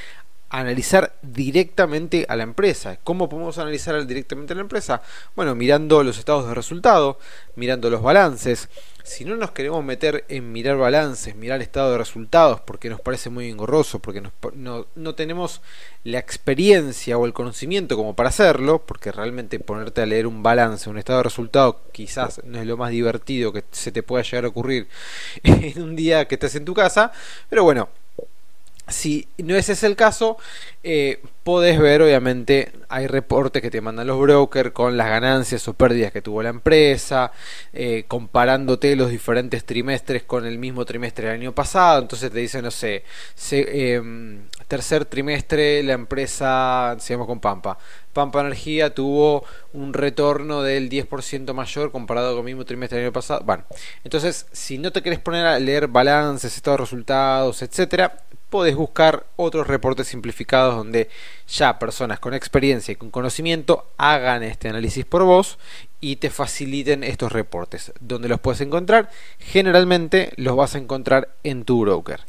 analizar 0.49 1.17
directamente 1.21 2.25
a 2.29 2.35
la 2.35 2.43
empresa. 2.43 2.97
¿Cómo 3.03 3.27
podemos 3.27 3.57
analizar 3.57 4.05
directamente 4.05 4.53
a 4.53 4.55
la 4.55 4.61
empresa? 4.61 5.01
Bueno, 5.35 5.55
mirando 5.55 6.03
los 6.03 6.17
estados 6.17 6.47
de 6.47 6.53
resultado, 6.53 7.19
mirando 7.55 7.89
los 7.89 8.01
balances. 8.01 8.69
Si 9.03 9.23
no 9.23 9.37
nos 9.37 9.51
queremos 9.51 9.83
meter 9.85 10.25
en 10.27 10.51
mirar 10.51 10.77
balances, 10.77 11.35
mirar 11.35 11.61
estado 11.61 11.91
de 11.91 11.97
resultados, 11.97 12.59
porque 12.61 12.89
nos 12.89 12.99
parece 12.99 13.29
muy 13.29 13.49
engorroso, 13.49 13.99
porque 13.99 14.21
no, 14.21 14.87
no 14.95 15.15
tenemos 15.15 15.61
la 16.03 16.19
experiencia 16.19 17.17
o 17.17 17.25
el 17.25 17.31
conocimiento 17.31 17.95
como 17.95 18.15
para 18.15 18.29
hacerlo, 18.29 18.85
porque 18.85 19.13
realmente 19.13 19.59
ponerte 19.59 20.01
a 20.01 20.05
leer 20.05 20.27
un 20.27 20.43
balance, 20.43 20.89
un 20.89 20.97
estado 20.97 21.19
de 21.19 21.23
resultado, 21.23 21.83
quizás 21.93 22.41
no 22.43 22.59
es 22.59 22.67
lo 22.67 22.75
más 22.75 22.91
divertido 22.91 23.53
que 23.53 23.63
se 23.71 23.93
te 23.93 24.03
pueda 24.03 24.23
llegar 24.23 24.45
a 24.45 24.49
ocurrir 24.49 24.89
en 25.43 25.81
un 25.81 25.95
día 25.95 26.27
que 26.27 26.35
estés 26.35 26.55
en 26.55 26.65
tu 26.65 26.73
casa, 26.73 27.13
pero 27.49 27.63
bueno, 27.63 27.89
si 28.87 29.27
no 29.37 29.55
ese 29.55 29.73
es 29.73 29.83
el 29.83 29.95
caso, 29.95 30.37
eh, 30.83 31.21
podés 31.43 31.79
ver, 31.79 32.01
obviamente, 32.01 32.71
hay 32.89 33.07
reportes 33.07 33.61
que 33.61 33.69
te 33.69 33.81
mandan 33.81 34.07
los 34.07 34.19
brokers 34.19 34.71
con 34.71 34.97
las 34.97 35.07
ganancias 35.07 35.67
o 35.67 35.73
pérdidas 35.73 36.11
que 36.11 36.21
tuvo 36.21 36.43
la 36.43 36.49
empresa, 36.49 37.31
eh, 37.73 38.05
comparándote 38.07 38.95
los 38.95 39.09
diferentes 39.09 39.65
trimestres 39.65 40.23
con 40.23 40.45
el 40.45 40.57
mismo 40.57 40.85
trimestre 40.85 41.27
del 41.27 41.41
año 41.41 41.53
pasado. 41.53 42.01
Entonces 42.01 42.31
te 42.31 42.39
dicen, 42.39 42.63
no 42.63 42.71
sé, 42.71 43.03
em, 43.51 44.47
tercer 44.67 45.05
trimestre 45.05 45.83
la 45.83 45.93
empresa, 45.93 46.95
sigamos 46.99 47.27
con 47.27 47.39
Pampa, 47.39 47.77
Pampa 48.17 48.41
Energía 48.41 48.95
tuvo 48.95 49.45
un 49.73 49.93
retorno 49.93 50.63
del 50.63 50.89
10% 50.89 51.53
mayor 51.53 51.91
comparado 51.91 52.31
con 52.31 52.39
el 52.39 52.45
mismo 52.45 52.65
trimestre 52.65 52.97
del 52.97 53.05
año 53.07 53.13
pasado. 53.13 53.41
Bueno, 53.45 53.63
entonces, 54.03 54.47
si 54.51 54.79
no 54.79 54.91
te 54.91 55.03
querés 55.03 55.19
poner 55.19 55.45
a 55.45 55.59
leer 55.59 55.87
balances, 55.87 56.55
estados 56.55 56.79
de 56.79 56.83
resultados, 56.85 57.61
etcétera, 57.61 58.17
podés 58.49 58.75
buscar 58.75 59.25
otros 59.35 59.67
reportes 59.67 60.07
simplificados 60.07 60.75
donde 60.75 61.09
ya 61.47 61.79
personas 61.79 62.19
con 62.19 62.33
experiencia 62.33 62.91
y 62.91 62.95
con 62.95 63.11
conocimiento 63.11 63.87
hagan 63.97 64.43
este 64.43 64.69
análisis 64.69 65.05
por 65.05 65.23
vos 65.23 65.57
y 65.99 66.17
te 66.17 66.29
faciliten 66.29 67.03
estos 67.03 67.31
reportes. 67.31 67.91
¿Dónde 67.99 68.29
los 68.29 68.39
puedes 68.39 68.61
encontrar? 68.61 69.09
Generalmente 69.39 70.31
los 70.37 70.55
vas 70.55 70.75
a 70.75 70.77
encontrar 70.77 71.29
en 71.43 71.65
tu 71.65 71.81
broker. 71.81 72.21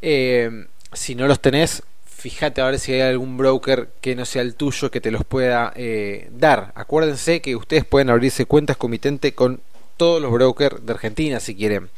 Eh, 0.00 0.66
si 0.92 1.14
no 1.14 1.26
los 1.26 1.40
tenés, 1.40 1.82
fíjate 2.04 2.60
a 2.60 2.66
ver 2.66 2.78
si 2.78 2.92
hay 2.92 3.00
algún 3.00 3.36
broker 3.36 3.90
que 4.00 4.14
no 4.14 4.24
sea 4.24 4.42
el 4.42 4.54
tuyo 4.54 4.90
que 4.90 5.00
te 5.00 5.10
los 5.10 5.24
pueda 5.24 5.72
eh, 5.76 6.28
dar. 6.32 6.72
Acuérdense 6.74 7.40
que 7.40 7.56
ustedes 7.56 7.84
pueden 7.84 8.10
abrirse 8.10 8.46
cuentas 8.46 8.76
comitente 8.76 9.34
con 9.34 9.60
todos 9.96 10.22
los 10.22 10.32
brokers 10.32 10.84
de 10.84 10.92
Argentina 10.92 11.40
si 11.40 11.54
quieren. 11.54 11.90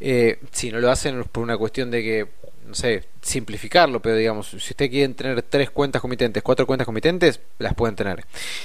Eh, 0.00 0.38
si 0.52 0.70
no 0.70 0.80
lo 0.80 0.90
hacen 0.90 1.24
por 1.24 1.42
una 1.42 1.56
cuestión 1.56 1.90
de 1.90 2.02
que 2.02 2.26
no 2.66 2.74
sé, 2.74 3.04
simplificarlo, 3.22 4.00
pero 4.00 4.16
digamos, 4.16 4.48
si 4.48 4.56
ustedes 4.56 4.90
quieren 4.90 5.14
tener 5.14 5.42
tres 5.42 5.70
cuentas 5.70 6.00
comitentes, 6.00 6.42
cuatro 6.42 6.66
cuentas 6.66 6.86
comitentes, 6.86 7.40
las 7.58 7.74
pueden 7.74 7.96
tener. 7.96 8.24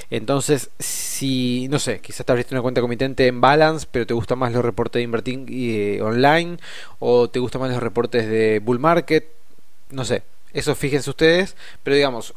Entonces, 0.10 0.70
si, 0.80 1.68
no 1.70 1.80
sé, 1.80 2.00
quizás 2.00 2.26
te 2.26 2.32
abriste 2.32 2.56
una 2.56 2.62
cuenta 2.62 2.82
comitente 2.82 3.28
en 3.28 3.42
Balance, 3.42 3.88
pero 3.92 4.08
te 4.08 4.14
gustan 4.14 4.40
más 4.40 4.52
los 4.52 4.64
reportes 4.64 5.00
de 5.00 5.04
invertir 5.04 6.02
online, 6.02 6.58
o 7.00 7.30
te 7.30 7.40
gustan 7.40 7.62
más 7.62 7.72
los 7.72 7.84
reportes 7.84 8.28
de 8.28 8.60
Bull 8.60 8.80
Market, 8.80 9.26
no 9.92 10.06
sé, 10.06 10.24
eso 10.54 10.76
fíjense 10.76 11.10
ustedes, 11.10 11.56
pero 11.84 11.96
digamos, 11.96 12.34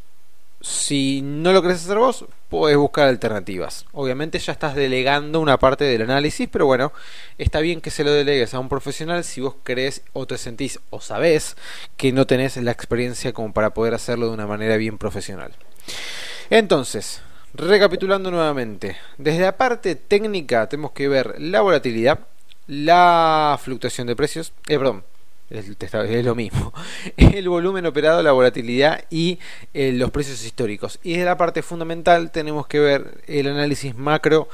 si 0.62 1.22
no 1.22 1.53
lo 1.53 1.61
querés 1.61 1.85
hacer 1.85 1.98
vos, 1.98 2.25
puedes 2.48 2.77
buscar 2.77 3.09
alternativas. 3.09 3.85
Obviamente 3.92 4.38
ya 4.38 4.53
estás 4.53 4.77
delegando 4.77 5.40
una 5.40 5.59
parte 5.59 5.85
del 5.85 6.03
análisis, 6.03 6.48
pero 6.51 6.66
bueno, 6.66 6.92
está 7.37 7.61
bien 7.61 7.81
que 7.81 7.90
se 7.90 8.05
lo 8.05 8.12
delegues 8.12 8.55
a 8.55 8.61
un 8.61 8.68
profesional 8.68 9.25
si 9.25 9.40
vos 9.40 9.57
crees 9.64 10.03
o 10.12 10.27
te 10.27 10.38
sentís 10.38 10.79
o 10.90 11.01
sabés 11.01 11.57
que 11.96 12.12
no 12.12 12.27
tenés 12.27 12.57
la 12.59 12.70
experiencia 12.70 13.33
como 13.33 13.53
para 13.53 13.75
poder 13.75 13.94
hacerlo 13.94 14.29
de 14.29 14.35
una 14.35 14.46
manera 14.46 14.77
bien 14.77 14.98
profesional. 14.98 15.53
Entonces, 16.48 17.22
recapitulando 17.55 18.31
nuevamente, 18.31 18.96
desde 19.18 19.42
la 19.42 19.57
parte 19.57 19.96
técnica 19.96 20.68
tenemos 20.68 20.92
que 20.92 21.09
ver 21.09 21.40
la 21.40 21.61
volatilidad, 21.61 22.20
la 22.68 23.59
fluctuación 23.61 24.07
de 24.07 24.14
precios, 24.14 24.53
eh, 24.68 24.79
perdón, 24.79 25.05
es, 25.53 26.25
lo 26.25 26.35
mismo. 26.35 26.73
El 27.17 27.49
volumen 27.49 27.87
operado, 27.87 28.23
la 28.23 28.33
volatilidad 28.33 29.05
y 29.11 29.38
eh, 29.75 29.93
los 29.93 30.11
precios 30.11 30.45
históricos. 30.45 30.99
Y 31.03 31.17
de 31.17 31.25
la 31.25 31.37
parte 31.37 31.62
fundamental 31.62 32.31
tenemos 32.31 32.67
que 32.67 32.81
ver 32.81 33.23
el 33.27 33.47
análisis 33.49 33.97
macro, 33.97 34.49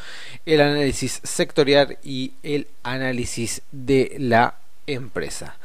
el 0.45 0.61
análisis 0.61 1.21
sectorial 1.23 1.99
y 2.03 2.33
el 2.43 2.67
análisis 2.83 3.63
de 3.71 4.17
la 4.19 4.55
empresa. 4.87 5.57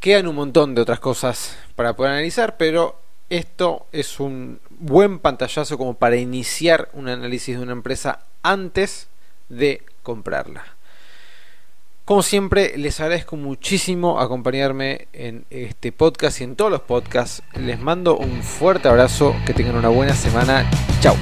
Quedan 0.00 0.26
un 0.26 0.34
montón 0.34 0.74
de 0.74 0.82
otras 0.82 0.98
cosas 0.98 1.56
para 1.76 1.94
poder 1.94 2.12
analizar, 2.12 2.56
pero 2.56 2.98
esto 3.30 3.86
es 3.92 4.18
un 4.18 4.60
buen 4.70 5.20
pantallazo 5.20 5.78
como 5.78 5.94
para 5.94 6.16
iniciar 6.16 6.88
un 6.92 7.08
análisis 7.08 7.56
de 7.56 7.62
una 7.62 7.72
empresa 7.72 8.24
antes 8.42 9.08
de 9.48 9.82
comprarla. 10.02 10.64
Como 12.04 12.22
siempre, 12.22 12.76
les 12.76 12.98
agradezco 12.98 13.36
muchísimo 13.36 14.18
acompañarme 14.18 15.06
en 15.12 15.44
este 15.50 15.92
podcast 15.92 16.40
y 16.40 16.44
en 16.44 16.56
todos 16.56 16.70
los 16.70 16.80
podcasts. 16.80 17.44
Les 17.54 17.78
mando 17.80 18.16
un 18.16 18.42
fuerte 18.42 18.88
abrazo, 18.88 19.36
que 19.46 19.54
tengan 19.54 19.76
una 19.76 19.88
buena 19.88 20.14
semana. 20.14 20.68
Chao. 21.00 21.14